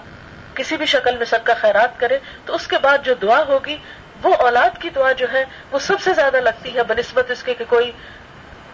[0.54, 3.76] کسی بھی شکل میں سب کا خیرات کرے، تو اس کے بعد جو دعا ہوگی،
[4.22, 7.54] وہ اولاد کی دعا جو ہے، وہ سب سے زیادہ لگتی ہے، بنسبت اس کے
[7.54, 7.92] کہ کوئی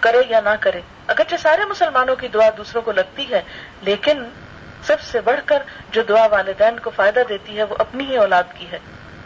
[0.01, 3.43] کرے یا نہ کرے۔ اگرچہ سارے مسلمانوں کی دعا دوسروں کو لگتی ہے،
[3.83, 4.25] لیکن
[4.87, 8.43] سب سے بڑھ کر جو دعا والدین کو فائدہ دیتی ہے، وہ اپنی ہی اولاد
[8.55, 8.79] کی ہے۔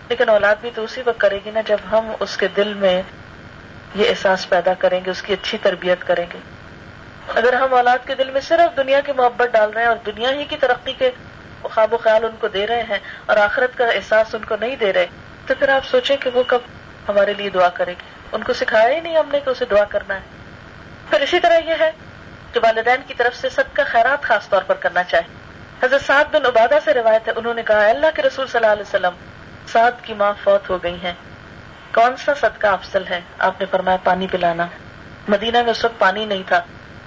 [0.08, 3.02] لیکن اولاد بھی تو اسی وقت کرے گی نا جب ہم اس کے دل میں
[3.94, 6.38] یہ احساس پیدا کریں گے، اس کی اچھی تربیت کریں گے۔
[7.34, 10.30] اگر ہم اولاد کے دل میں صرف دنیا کی محبت ڈال رہے ہیں اور دنیا
[10.30, 11.10] ہی کی ترقی کے
[11.62, 14.76] خواب و خیال ان کو دے رہے ہیں اور آخرت کا احساس ان کو نہیں
[14.76, 15.06] دے رہے،
[15.46, 16.58] تو پھر آپ سوچیں کہ وہ کب
[17.08, 19.84] ہمارے لیے دعا کرے گی ان کو سکھایا ہی نہیں ہم نے کہ اسے دعا
[19.84, 20.20] کرنا ہے۔
[21.10, 21.90] پھر اسی طرح یہ ہے
[22.52, 25.47] کہ والدین کی طرف سے سب کا خیرات خاص طور پر کرنا چاہیے
[25.82, 28.72] حضرت سعد بن عبادہ سے روایت ہے، انہوں نے کہا اللہ کے رسول صلی اللہ
[28.72, 29.12] علیہ وسلم،
[29.66, 31.12] سعد کی ماں فوت ہو گئی ہیں۔
[31.94, 34.66] کون سا صدقہ افضل ہے؟ آپ نے فرمایا، پانی پلانا۔
[35.28, 36.60] مدینہ میں اس وقت پانی نہیں تھا،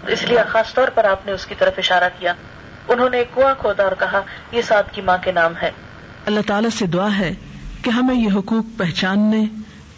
[0.08, 2.34] اس لیے خاص طور پر آپ نے اس کی طرف اشارہ کیا۔
[2.88, 5.72] انہوں نے ایک کنواں کھودا اور کہا، یہ سعد کی ماں کے نام ہے۔
[6.26, 7.34] اللہ تعالیٰ سے دعا ہے
[7.84, 9.44] کہ ہمیں یہ حقوق پہچاننے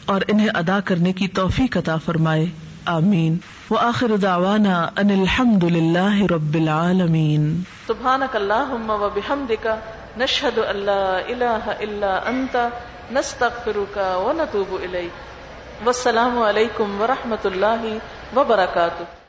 [0.05, 2.45] اور انہیں ادا کرنے کی توفیق عطا فرمائے۔
[2.85, 3.37] آمین۔
[3.71, 9.67] وآخر دعوانا ان الحمد للہ رب العالمین۔ سبحانک اللہم و بحمدک،
[10.17, 12.57] نشہد ان لا الہ الا انت،
[13.11, 15.33] نستغفرک و نتوب الیک۔
[15.85, 17.97] والسلام علیکم ورحمۃ اللہ
[18.35, 19.22] وبرکاتہ۔